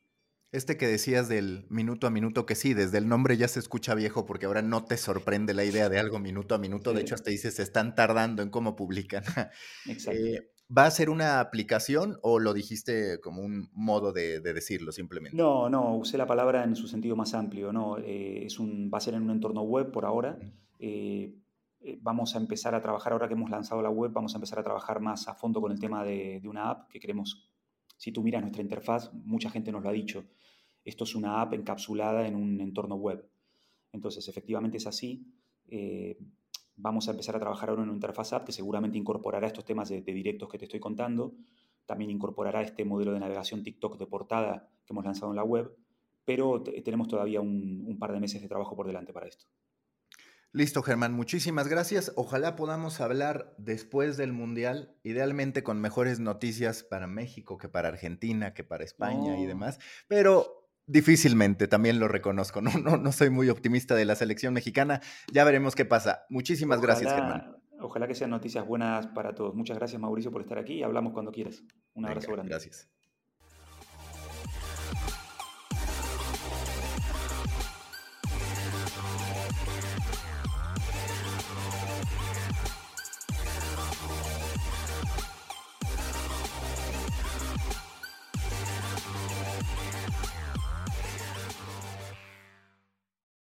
Este 0.52 0.78
que 0.78 0.88
decías 0.88 1.30
del 1.30 1.68
minuto 1.70 2.08
a 2.08 2.10
minuto, 2.10 2.48
que 2.48 2.56
sí, 2.56 2.74
desde 2.74 2.98
el 2.98 3.08
nombre 3.08 3.38
ya 3.38 3.48
se 3.48 3.60
escucha 3.60 3.94
viejo 3.94 4.26
porque 4.26 4.48
ahora 4.48 4.64
no 4.64 4.84
te 4.84 4.98
sorprende 4.98 5.54
la 5.54 5.64
idea 5.64 5.90
de 5.90 6.00
algo 6.00 6.18
minuto 6.18 6.56
a 6.56 6.58
minuto. 6.58 6.92
De 6.94 7.02
hecho, 7.02 7.14
hasta 7.14 7.30
dices, 7.30 7.54
se 7.56 7.62
están 7.62 7.94
tardando 7.94 8.42
en 8.42 8.50
cómo 8.50 8.76
publican. 8.76 9.24
Exacto. 9.86 10.20
Eh, 10.30 10.52
¿Va 10.76 10.86
a 10.86 10.92
ser 10.92 11.10
una 11.10 11.40
aplicación 11.40 12.20
o 12.22 12.38
lo 12.38 12.54
dijiste 12.54 13.20
como 13.22 13.42
un 13.42 13.70
modo 13.74 14.14
de, 14.14 14.40
decirlo 14.40 14.92
simplemente? 14.92 15.36
No, 15.36 15.68
no, 15.68 15.96
usé 15.96 16.16
la 16.16 16.28
palabra 16.28 16.64
en 16.64 16.76
su 16.76 16.88
sentido 16.88 17.16
más 17.16 17.34
amplio. 17.34 17.74
No, 17.74 17.98
eh, 17.98 18.46
es 18.46 18.60
un, 18.60 18.92
va 18.94 19.00
a 19.00 19.02
ser 19.02 19.16
en 19.16 19.24
un 19.24 19.32
entorno 19.32 19.64
web 19.64 19.92
por 19.92 20.06
ahora. 20.06 20.38
Eh, 20.78 21.34
eh, 21.82 21.98
vamos 22.02 22.36
a 22.36 22.38
empezar 22.38 22.76
a 22.76 22.82
trabajar, 22.82 23.14
ahora 23.14 23.28
que 23.28 23.34
hemos 23.34 23.50
lanzado 23.50 23.82
la 23.82 23.90
web, 23.90 24.12
vamos 24.12 24.36
a 24.36 24.38
empezar 24.38 24.60
a 24.60 24.64
trabajar 24.64 25.00
más 25.00 25.28
a 25.28 25.34
fondo 25.34 25.60
con 25.60 25.72
el 25.72 25.80
tema 25.80 26.04
de, 26.04 26.40
una 26.46 26.70
app 26.70 26.88
que 26.88 27.00
queremos. 27.00 27.50
Si 27.98 28.12
tú 28.12 28.22
miras 28.22 28.44
nuestra 28.44 28.62
interfaz, 28.62 29.12
mucha 29.12 29.50
gente 29.50 29.72
nos 29.72 29.82
lo 29.82 29.90
ha 29.90 29.94
dicho. 29.94 30.24
Esto 30.86 31.04
es 31.04 31.16
una 31.16 31.42
app 31.42 31.54
encapsulada 31.56 32.28
en 32.28 32.36
un 32.36 32.62
entorno 32.62 32.94
web. 32.96 33.28
Entonces, 33.92 34.28
efectivamente 34.28 34.78
es 34.78 34.86
así. 34.86 35.26
Vamos 36.82 37.10
a 37.10 37.12
empezar 37.12 37.36
a 37.36 37.40
trabajar 37.40 37.70
ahora 37.70 37.82
en 37.82 37.90
una 37.90 37.98
interfaz 37.98 38.32
app 38.32 38.46
que 38.46 38.54
seguramente 38.54 38.98
incorporará 38.98 39.48
estos 39.48 39.66
temas 39.66 39.90
de, 39.90 40.02
directos 40.02 40.48
que 40.48 40.58
te 40.58 40.64
estoy 40.64 40.80
contando. 40.80 41.36
También 41.86 42.10
incorporará 42.10 42.62
este 42.62 42.86
modelo 42.86 43.12
de 43.12 43.20
navegación 43.20 43.64
TikTok 43.64 43.98
de 43.98 44.08
portada 44.08 44.70
que 44.86 44.94
hemos 44.94 45.04
lanzado 45.04 45.32
en 45.32 45.36
la 45.36 45.44
web. 45.44 45.76
Pero 46.24 46.64
tenemos 46.64 47.10
todavía 47.10 47.42
un, 47.42 47.98
par 48.00 48.14
de 48.14 48.22
meses 48.22 48.42
de 48.42 48.48
trabajo 48.48 48.78
por 48.78 48.88
delante 48.88 49.12
para 49.12 49.28
esto. 49.28 49.46
Listo, 50.54 50.82
Germán, 50.82 51.14
muchísimas 51.14 51.68
gracias. 51.68 52.14
Ojalá 52.16 52.56
podamos 52.56 53.02
hablar 53.02 53.54
después 53.58 54.16
del 54.16 54.32
Mundial, 54.32 54.96
idealmente 55.04 55.64
con 55.64 55.82
mejores 55.82 56.20
noticias 56.20 56.84
para 56.84 57.08
México 57.08 57.58
que 57.58 57.68
para 57.68 57.90
Argentina, 57.90 58.54
que 58.54 58.64
para 58.64 58.86
España 58.86 59.38
y 59.38 59.46
demás. 59.46 59.80
Pero 60.08 60.59
Difícilmente, 60.90 61.68
también 61.68 62.00
lo 62.00 62.08
reconozco. 62.08 62.62
No, 62.62 62.72
no, 62.72 62.98
no 62.98 63.12
soy 63.12 63.30
muy 63.30 63.50
optimista 63.50 63.96
de 63.96 64.06
la 64.06 64.16
selección 64.16 64.56
mexicana. 64.56 65.02
Ya 65.32 65.44
veremos 65.44 65.76
qué 65.76 65.86
pasa. 65.86 66.26
Muchísimas 66.30 66.82
gracias, 66.82 67.14
Germán. 67.14 67.56
Ojalá 67.80 68.08
que 68.08 68.16
sean 68.16 68.32
noticias 68.32 68.66
buenas 68.66 69.06
para 69.08 69.36
todos. 69.36 69.54
Muchas 69.54 69.78
gracias, 69.78 70.02
Mauricio, 70.02 70.32
por 70.32 70.42
estar 70.42 70.58
aquí. 70.58 70.82
Hablamos 70.82 71.14
cuando 71.14 71.32
quieras. 71.32 71.64
Un 71.94 72.06
abrazo 72.08 72.32
grande. 72.32 72.50
Gracias. 72.50 72.90